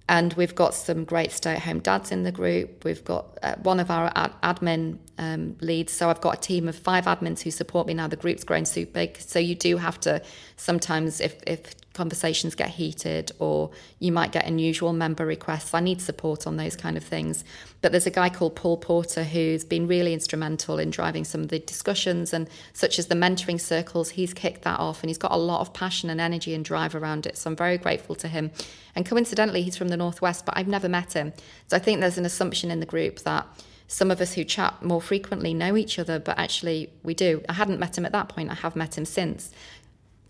And 0.10 0.34
we've 0.34 0.56
got 0.56 0.73
some 0.73 1.06
great 1.06 1.32
stay 1.32 1.54
at 1.54 1.62
home 1.62 1.80
dads 1.80 2.12
in 2.12 2.23
the 2.23 2.32
group. 2.32 2.84
We've 2.84 3.04
got 3.04 3.38
uh, 3.43 3.56
one 3.62 3.80
of 3.80 3.89
our 3.91 4.12
ad- 4.15 4.34
admin 4.41 4.97
um, 5.19 5.55
leads. 5.62 5.93
So 5.93 6.10
I've 6.10 6.21
got 6.21 6.38
a 6.38 6.41
team 6.41 6.67
of 6.67 6.75
five 6.75 7.05
admins 7.05 7.41
who 7.41 7.51
support 7.51 7.86
me 7.86 7.93
now. 7.93 8.08
The 8.08 8.15
group's 8.15 8.43
grown 8.43 8.65
so 8.65 8.86
big. 8.86 9.17
So 9.17 9.38
you 9.38 9.53
do 9.53 9.77
have 9.77 9.99
to 10.01 10.23
sometimes, 10.55 11.21
if, 11.21 11.36
if 11.45 11.75
conversations 11.93 12.55
get 12.55 12.69
heated 12.69 13.29
or 13.39 13.71
you 13.99 14.10
might 14.10 14.32
get 14.32 14.45
unusual 14.45 14.93
member 14.93 15.25
requests. 15.25 15.73
I 15.73 15.82
need 15.82 15.99
support 16.01 16.47
on 16.47 16.55
those 16.55 16.77
kind 16.77 16.95
of 16.95 17.03
things. 17.03 17.43
But 17.82 17.91
there's 17.91 18.08
a 18.08 18.12
guy 18.12 18.29
called 18.29 18.55
Paul 18.55 18.77
Porter 18.77 19.25
who's 19.25 19.65
been 19.65 19.86
really 19.86 20.13
instrumental 20.13 20.79
in 20.79 20.91
driving 20.91 21.25
some 21.25 21.41
of 21.41 21.49
the 21.49 21.60
discussions 21.60 22.32
and 22.32 22.49
such 22.71 22.99
as 22.99 23.08
the 23.08 23.15
mentoring 23.15 23.60
circles. 23.60 24.12
He's 24.12 24.34
kicked 24.34 24.62
that 24.62 24.79
off 24.79 25.03
and 25.03 25.10
he's 25.10 25.17
got 25.17 25.34
a 25.34 25.38
lot 25.38 25.60
of 25.60 25.73
passion 25.73 26.10
and 26.10 26.21
energy 26.21 26.53
and 26.53 26.63
drive 26.63 26.95
around 26.95 27.25
it. 27.25 27.38
So 27.38 27.49
I'm 27.49 27.58
very 27.58 27.77
grateful 27.77 28.15
to 28.15 28.29
him. 28.29 28.51
And 28.95 29.05
coincidentally, 29.05 29.62
he's 29.63 29.75
from 29.75 29.89
the 29.89 29.97
Northwest, 29.97 30.45
but 30.45 30.55
I've 30.58 30.69
never 30.69 30.88
met 30.88 31.12
him. 31.13 31.34
So 31.67 31.75
I 31.75 31.79
think 31.79 31.99
there's 31.99 32.17
an 32.17 32.25
assumption 32.25 32.71
in 32.71 32.79
the 32.79 32.86
group 32.86 33.19
that 33.19 33.45
some 33.89 34.12
of 34.12 34.21
us 34.21 34.34
who 34.34 34.43
chat 34.43 34.84
more 34.84 35.02
frequently 35.02 35.52
know 35.52 35.75
each 35.75 35.97
other, 35.97 36.19
but 36.19 36.38
actually 36.38 36.91
we 37.02 37.15
do. 37.15 37.41
I 37.49 37.54
hadn't 37.54 37.80
met 37.80 37.97
him 37.97 38.06
at 38.06 38.12
that 38.12 38.30
point. 38.30 38.52
I 38.52 38.54
have 38.54 38.75
met 38.75 38.95
him 38.95 39.04
since 39.04 39.52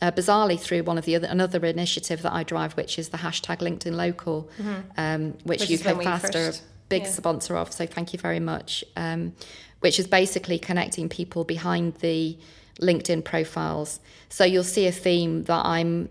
uh, 0.02 0.12
bizarrely 0.12 0.58
through 0.58 0.84
one 0.84 0.98
of 0.98 1.04
the 1.04 1.18
other 1.18 1.28
another 1.28 1.64
initiative 1.66 2.22
that 2.22 2.32
I 2.32 2.44
drive, 2.44 2.78
which 2.78 2.98
is 2.98 3.10
the 3.10 3.18
hashtag 3.18 3.60
LinkedIn 3.60 3.96
Local, 3.96 4.50
mm-hmm. 4.58 4.80
um, 4.98 5.34
which, 5.44 5.68
which 5.68 5.86
UK 5.86 6.02
Fast 6.02 6.36
are 6.38 6.50
a 6.50 6.54
big 6.88 7.04
yeah. 7.04 7.10
sponsor 7.10 7.58
of. 7.58 7.74
So 7.74 7.86
thank 7.86 8.14
you 8.14 8.20
very 8.20 8.40
much. 8.40 8.86
Um, 8.96 9.34
which 9.82 10.00
is 10.00 10.08
basically 10.08 10.58
connecting 10.58 11.10
people 11.10 11.44
behind 11.44 11.96
the 11.96 12.38
LinkedIn 12.82 13.26
profiles. 13.26 14.00
So 14.30 14.46
you'll 14.46 14.64
see 14.64 14.88
a 14.88 14.92
theme 14.92 15.44
that 15.44 15.66
I'm 15.66 16.10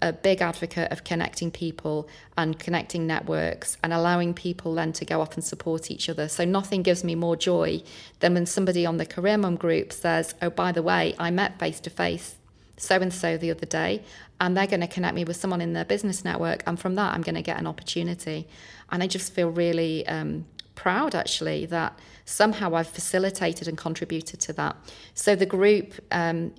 a 0.00 0.12
big 0.12 0.40
advocate 0.40 0.90
of 0.90 1.04
connecting 1.04 1.50
people 1.50 2.08
and 2.36 2.58
connecting 2.58 3.06
networks 3.06 3.76
and 3.82 3.92
allowing 3.92 4.34
people 4.34 4.74
then 4.74 4.92
to 4.94 5.04
go 5.04 5.20
off 5.20 5.34
and 5.34 5.44
support 5.44 5.90
each 5.90 6.08
other. 6.08 6.28
So 6.28 6.44
nothing 6.44 6.82
gives 6.82 7.04
me 7.04 7.14
more 7.14 7.36
joy 7.36 7.82
than 8.20 8.34
when 8.34 8.46
somebody 8.46 8.86
on 8.86 8.96
the 8.96 9.06
Career 9.06 9.38
Mum 9.38 9.56
group 9.56 9.92
says, 9.92 10.34
"Oh, 10.40 10.50
by 10.50 10.72
the 10.72 10.82
way, 10.82 11.14
I 11.18 11.30
met 11.30 11.58
face 11.58 11.80
to 11.80 11.90
face 11.90 12.36
so 12.76 12.96
and 12.96 13.12
so 13.12 13.36
the 13.36 13.50
other 13.50 13.66
day, 13.66 14.02
and 14.40 14.56
they're 14.56 14.66
going 14.66 14.80
to 14.80 14.86
connect 14.88 15.14
me 15.14 15.24
with 15.24 15.36
someone 15.36 15.60
in 15.60 15.74
their 15.74 15.84
business 15.84 16.24
network, 16.24 16.62
and 16.66 16.78
from 16.78 16.94
that, 16.96 17.14
I'm 17.14 17.22
going 17.22 17.36
to 17.36 17.42
get 17.42 17.58
an 17.58 17.66
opportunity. 17.66 18.48
And 18.90 19.02
I 19.02 19.06
just 19.06 19.32
feel 19.32 19.48
really 19.48 20.06
um, 20.06 20.46
proud 20.74 21.14
actually 21.14 21.66
that 21.66 21.98
somehow 22.24 22.74
I've 22.74 22.88
facilitated 22.88 23.68
and 23.68 23.78
contributed 23.78 24.40
to 24.40 24.52
that. 24.54 24.76
So 25.14 25.36
the 25.36 25.46
group 25.46 25.94
um, 26.10 26.52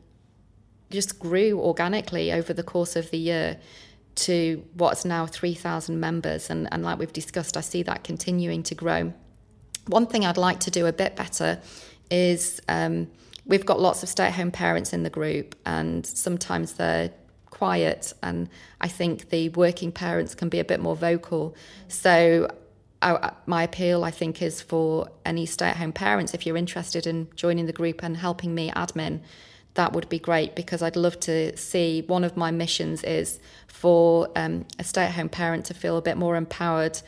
just 0.95 1.19
grew 1.19 1.60
organically 1.60 2.31
over 2.31 2.53
the 2.53 2.63
course 2.63 2.95
of 2.95 3.12
the 3.12 3.17
year 3.17 3.58
to 4.15 4.63
what's 4.73 5.05
now 5.05 5.25
3,000 5.25 5.99
members. 5.99 6.49
And, 6.49 6.67
and 6.71 6.84
like 6.84 6.97
we've 6.97 7.13
discussed, 7.13 7.58
I 7.58 7.62
see 7.62 7.84
that 7.84 8.03
continuing 8.03 8.63
to 8.63 8.75
grow. 8.75 9.13
One 9.88 10.08
thing 10.08 10.25
I'd 10.25 10.38
like 10.38 10.62
to 10.62 10.71
do 10.71 10.86
a 10.88 10.93
bit 10.93 11.15
better 11.15 11.62
is. 12.10 12.60
Um, 12.67 13.08
we've 13.45 13.65
got 13.65 13.79
lots 13.79 14.03
of 14.03 14.10
stay 14.10 14.25
at 14.25 14.34
home 14.34 14.51
parents 14.51 14.93
in 14.93 15.03
the 15.03 15.10
group, 15.10 15.55
and 15.65 16.05
sometimes 16.05 16.73
they're 16.73 17.12
quiet. 17.49 18.13
And 18.21 18.49
I 18.81 18.88
think 18.88 19.29
the 19.29 19.49
working 19.49 19.91
parents 19.91 20.36
can 20.36 20.49
be 20.49 20.60
a 20.60 20.65
bit 20.65 20.79
more 20.79 20.95
vocal. 20.95 21.55
So, 21.88 22.49
I, 23.01 23.34
my 23.45 23.63
appeal, 23.63 24.03
I 24.03 24.12
think, 24.12 24.41
is 24.41 24.62
for 24.62 25.10
any 25.25 25.45
stay 25.45 25.67
at 25.67 25.77
home 25.77 25.93
parents, 25.93 26.34
if 26.34 26.45
you're 26.45 26.58
interested 26.58 27.05
in 27.05 27.27
joining 27.36 27.67
the 27.67 27.73
group 27.73 28.01
and 28.03 28.17
helping 28.17 28.55
me 28.55 28.71
admin, 28.71 29.21
that 29.75 29.93
would 29.93 30.09
be 30.09 30.19
great 30.19 30.55
because 30.55 30.81
I'd 30.81 30.95
love 30.95 31.19
to 31.21 31.55
see 31.55 32.03
one 32.07 32.23
of 32.23 32.35
my 32.35 32.51
missions 32.51 33.03
is 33.03 33.39
for 33.67 34.29
um, 34.35 34.65
a 34.79 34.83
stay 34.83 35.03
at 35.03 35.11
home 35.11 35.29
parent 35.29 35.65
to 35.65 35.73
feel 35.73 35.97
a 35.97 36.01
bit 36.01 36.17
more 36.17 36.35
empowered 36.35 37.01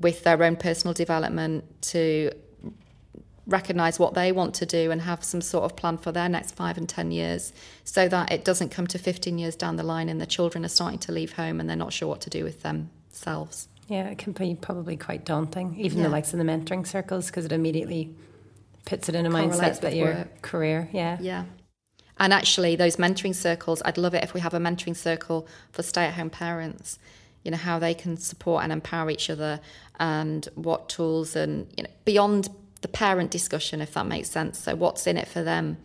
with 0.00 0.24
their 0.24 0.42
own 0.42 0.56
personal 0.56 0.94
development 0.94 1.64
to 1.82 2.30
recognize 3.46 3.98
what 3.98 4.14
they 4.14 4.32
want 4.32 4.54
to 4.54 4.66
do 4.66 4.90
and 4.90 5.02
have 5.02 5.22
some 5.22 5.40
sort 5.40 5.64
of 5.64 5.76
plan 5.76 5.98
for 5.98 6.12
their 6.12 6.28
next 6.28 6.54
five 6.54 6.78
and 6.78 6.88
10 6.88 7.10
years 7.10 7.52
so 7.84 8.08
that 8.08 8.32
it 8.32 8.44
doesn't 8.44 8.70
come 8.70 8.86
to 8.86 8.98
15 8.98 9.36
years 9.38 9.54
down 9.54 9.76
the 9.76 9.82
line 9.82 10.08
and 10.08 10.20
the 10.20 10.26
children 10.26 10.64
are 10.64 10.68
starting 10.68 10.98
to 10.98 11.12
leave 11.12 11.32
home 11.32 11.60
and 11.60 11.68
they're 11.68 11.76
not 11.76 11.92
sure 11.92 12.08
what 12.08 12.20
to 12.22 12.30
do 12.30 12.42
with 12.42 12.62
themselves. 12.62 13.68
Yeah, 13.88 14.08
it 14.08 14.18
can 14.18 14.32
be 14.32 14.56
probably 14.58 14.96
quite 14.96 15.26
daunting, 15.26 15.78
even 15.78 15.98
yeah. 15.98 16.04
the 16.04 16.10
likes 16.10 16.32
of 16.32 16.38
the 16.38 16.44
mentoring 16.44 16.86
circles, 16.86 17.26
because 17.26 17.44
it 17.44 17.52
immediately 17.52 18.14
puts 18.86 19.10
it 19.10 19.14
in 19.14 19.26
a 19.26 19.30
mindset 19.30 19.80
that 19.80 19.94
your 19.94 20.14
work. 20.14 20.40
career, 20.40 20.88
yeah. 20.90 21.18
Yeah. 21.20 21.44
And 22.18 22.32
actually, 22.32 22.76
those 22.76 22.96
mentoring 22.96 23.34
circles, 23.34 23.82
I'd 23.84 23.98
love 23.98 24.14
it 24.14 24.22
if 24.22 24.34
we 24.34 24.40
have 24.40 24.54
a 24.54 24.58
mentoring 24.58 24.96
circle 24.96 25.48
for 25.72 25.82
stay 25.82 26.04
at 26.04 26.14
home 26.14 26.30
parents. 26.30 26.98
You 27.42 27.50
know, 27.50 27.56
how 27.56 27.78
they 27.78 27.92
can 27.92 28.16
support 28.16 28.64
and 28.64 28.72
empower 28.72 29.10
each 29.10 29.28
other 29.28 29.60
and 29.98 30.48
what 30.54 30.88
tools 30.88 31.36
and, 31.36 31.66
you 31.76 31.82
know, 31.82 31.90
beyond 32.04 32.48
the 32.80 32.88
parent 32.88 33.30
discussion, 33.30 33.80
if 33.80 33.94
that 33.94 34.06
makes 34.06 34.30
sense. 34.30 34.58
So, 34.58 34.74
what's 34.74 35.06
in 35.06 35.16
it 35.16 35.28
for 35.28 35.42
them? 35.42 35.78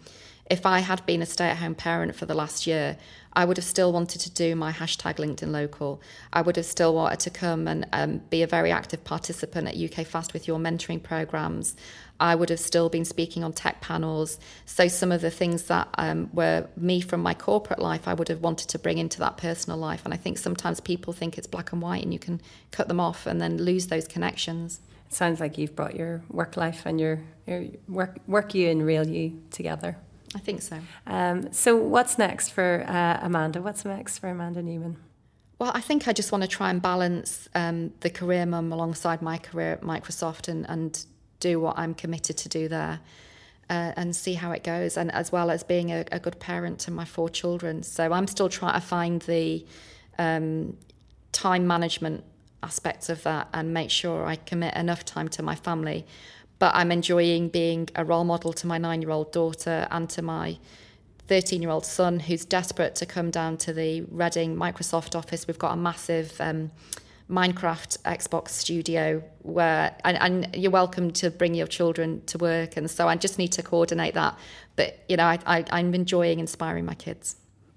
If 0.50 0.66
I 0.66 0.80
had 0.80 1.06
been 1.06 1.22
a 1.22 1.26
stay 1.26 1.50
at 1.50 1.58
home 1.58 1.76
parent 1.76 2.16
for 2.16 2.26
the 2.26 2.34
last 2.34 2.66
year, 2.66 2.98
I 3.34 3.46
would 3.46 3.58
have 3.58 3.66
still 3.66 3.94
wanted 3.94 4.22
to 4.22 4.32
do 4.32 4.56
my 4.56 4.72
hashtag 4.72 5.18
LinkedIn 5.18 5.52
local. 5.52 6.02
I 6.34 6.42
would 6.42 6.56
have 6.56 6.66
still 6.66 6.96
wanted 6.96 7.20
to 7.22 7.30
come 7.30 7.68
and 7.68 7.88
um, 7.94 8.18
be 8.30 8.42
a 8.42 8.48
very 8.48 8.72
active 8.72 9.04
participant 9.04 9.68
at 9.68 9.78
UK 9.78 10.06
Fast 10.06 10.34
with 10.34 10.48
your 10.48 10.58
mentoring 10.58 11.02
programs. 11.02 11.76
I 12.20 12.36
would 12.36 12.50
have 12.50 12.60
still 12.60 12.90
been 12.90 13.06
speaking 13.06 13.44
on 13.44 13.54
tech 13.54 13.82
panels. 13.82 14.40
So, 14.66 14.88
some 14.88 15.12
of 15.12 15.22
the 15.22 15.32
things 15.32 15.64
that 15.64 15.88
um, 15.98 16.30
were 16.34 16.68
me 16.76 17.02
from 17.02 17.22
my 17.22 17.34
corporate 17.34 17.80
life, 17.80 18.08
I 18.08 18.14
would 18.14 18.28
have 18.28 18.42
wanted 18.42 18.70
to 18.70 18.80
bring 18.80 18.98
into 18.98 19.20
that 19.20 19.38
personal 19.38 19.78
life. 19.78 20.02
And 20.06 20.14
I 20.14 20.18
think 20.18 20.38
sometimes 20.38 20.80
people 20.80 21.14
think 21.14 21.38
it's 21.38 21.48
black 21.48 21.72
and 21.72 21.82
white 21.82 22.04
and 22.04 22.14
you 22.14 22.20
can 22.20 22.42
cut 22.72 22.88
them 22.88 23.00
off 23.00 23.26
and 23.26 23.42
then 23.42 23.58
lose 23.58 23.88
those 23.88 24.08
connections 24.08 24.80
It 25.08 25.14
sounds 25.14 25.40
like 25.40 25.58
you've 25.58 25.76
brought 25.76 25.96
your 25.96 26.22
work 26.30 26.58
life 26.58 26.86
and 26.86 27.00
your, 27.00 27.22
your 27.48 27.66
work 27.88 28.20
work 28.28 28.54
you 28.54 28.70
and 28.70 28.86
real 28.86 29.08
you 29.08 29.42
together. 29.52 29.98
I 30.36 30.40
think 30.40 30.62
so. 30.62 30.80
Um, 31.08 31.52
so, 31.52 31.76
what's 31.76 32.18
next 32.18 32.50
for 32.50 32.86
uh, 32.88 33.20
Amanda? 33.26 33.62
What's 33.62 33.84
next 33.86 34.20
for 34.20 34.30
Amanda 34.30 34.62
Newman? 34.62 34.98
Well, 35.60 35.72
I 35.74 35.82
think 35.82 36.08
I 36.08 36.14
just 36.14 36.32
want 36.32 36.44
to 36.44 36.48
try 36.48 36.70
and 36.70 36.82
balance 36.82 37.50
um, 37.54 37.94
the 38.00 38.10
career 38.10 38.46
mum 38.46 38.72
alongside 38.72 39.22
my 39.22 39.38
career 39.38 39.74
at 39.74 39.82
Microsoft 39.82 40.48
and, 40.48 40.70
and 40.70 41.06
do 41.40 41.60
what 41.60 41.78
I'm 41.78 41.94
committed 41.94 42.38
to 42.38 42.50
do 42.50 42.68
there 42.68 43.00
uh, 43.70 43.94
and 43.96 44.16
see 44.16 44.34
how 44.34 44.52
it 44.52 44.64
goes, 44.64 44.98
and 44.98 45.12
as 45.12 45.32
well 45.32 45.52
as 45.52 45.64
being 45.64 45.92
a, 45.92 46.04
a, 46.12 46.20
good 46.20 46.40
parent 46.40 46.80
to 46.80 46.92
my 46.92 47.06
four 47.06 47.30
children. 47.30 47.84
So 47.84 48.12
I'm 48.12 48.26
still 48.28 48.50
trying 48.50 48.74
to 48.74 48.86
find 48.86 49.22
the 49.24 49.66
um, 50.18 50.76
time 51.32 51.68
management 51.68 52.24
aspects 52.64 53.10
of 53.10 53.24
that 53.24 53.48
and 53.54 53.74
make 53.74 53.90
sure 53.92 54.26
I 54.26 54.36
commit 54.36 54.76
enough 54.76 55.06
time 55.06 55.28
to 55.30 55.44
my 55.44 55.56
family. 55.56 56.06
But 56.58 56.76
I'm 56.76 56.92
enjoying 56.92 57.50
being 57.50 57.90
a 57.96 58.04
role 58.04 58.26
model 58.26 58.52
to 58.54 58.68
my 58.68 58.78
nine 58.78 59.02
year 59.02 59.12
old 59.12 59.32
daughter 59.32 59.88
and 59.92 60.10
to 60.10 60.22
my 60.22 60.58
13 61.28 61.62
year 61.62 61.72
old 61.72 61.86
son 61.86 62.20
who's 62.22 62.44
desperate 62.44 62.96
to 62.96 63.06
come 63.06 63.30
down 63.30 63.56
to 63.58 63.72
the 63.72 64.02
Reading 64.10 64.56
Microsoft 64.56 65.16
office. 65.16 65.48
We've 65.48 65.60
got 65.60 65.74
a 65.74 65.78
massive 65.78 66.36
um, 66.42 66.72
Minecraft 67.30 67.98
Xbox 68.00 68.50
studio 68.50 69.24
where, 69.44 69.96
and, 70.04 70.18
and, 70.18 70.56
you're 70.56 70.72
welcome 70.72 71.12
to 71.12 71.30
bring 71.30 71.54
your 71.54 71.68
children 71.68 72.24
to 72.26 72.38
work. 72.38 72.76
And 72.76 72.90
so 72.90 73.08
I 73.08 73.16
just 73.16 73.38
need 73.38 73.52
to 73.54 73.64
coordinate 73.64 74.16
that. 74.16 74.38
But, 74.76 75.04
you 75.08 75.18
know, 75.18 75.26
I, 75.26 75.40
I, 75.46 75.66
I'm 75.72 75.94
enjoying 75.94 76.40
inspiring 76.40 76.86
my 76.86 76.96
kids. 76.96 77.36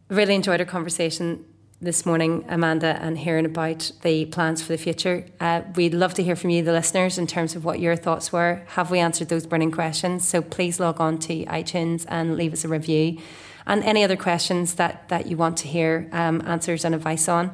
Really 0.09 0.35
enjoyed 0.35 0.61
our 0.61 0.67
conversation 0.67 1.45
this 1.83 2.07
morning, 2.07 2.45
Amanda, 2.49 2.97
and 3.03 3.19
hearing 3.19 3.45
about 3.45 3.91
the 4.03 4.25
plans 4.27 4.63
for 4.63 4.69
the 4.69 4.79
future. 4.79 5.27
Uh, 5.41 5.63
we'd 5.75 5.95
love 5.95 6.15
to 6.15 6.23
hear 6.23 6.37
from 6.37 6.51
you, 6.51 6.63
the 6.63 6.73
listeners, 6.73 7.19
in 7.19 7.27
terms 7.27 7.57
of 7.57 7.65
what 7.65 7.81
your 7.81 7.97
thoughts 7.97 8.33
were. 8.33 8.63
Have 8.69 8.91
we 8.91 9.01
answered 9.01 9.29
those 9.29 9.47
burning 9.47 9.73
questions? 9.73 10.27
So 10.27 10.41
please 10.41 10.79
log 10.79 11.01
on 11.01 11.19
to 11.21 11.45
iTunes 11.47 12.07
and 12.09 12.37
leave 12.37 12.53
us 12.53 12.65
a 12.65 12.69
review. 12.69 13.19
And 13.67 13.83
any 13.83 14.05
other 14.05 14.17
questions 14.17 14.75
that, 14.75 15.09
that 15.09 15.27
you 15.27 15.37
want 15.37 15.59
to 15.59 15.69
hear 15.69 16.09
um, 16.13 16.41
answers 16.47 16.85
and 16.85 16.95
advice 16.95 17.29
on, 17.29 17.53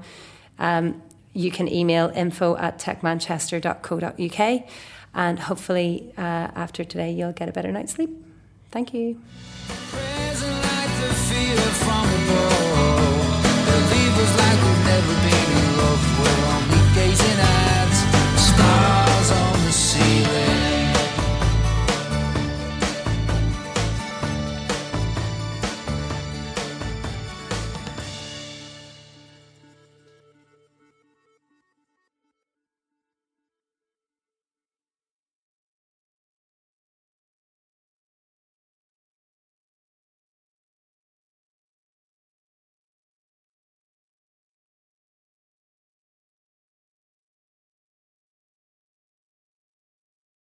um, 0.58 1.02
you 1.32 1.50
can 1.50 1.68
email 1.68 2.10
info 2.14 2.56
at 2.56 2.78
techmanchester.co.uk. 2.78 4.68
And 5.14 5.38
hopefully, 5.38 6.12
uh, 6.16 6.20
after 6.20 6.84
today, 6.84 7.12
you'll 7.12 7.32
get 7.32 7.48
a 7.48 7.52
better 7.52 7.72
night's 7.72 7.92
sleep. 7.92 8.10
Thank 8.70 8.92
you. 8.94 9.20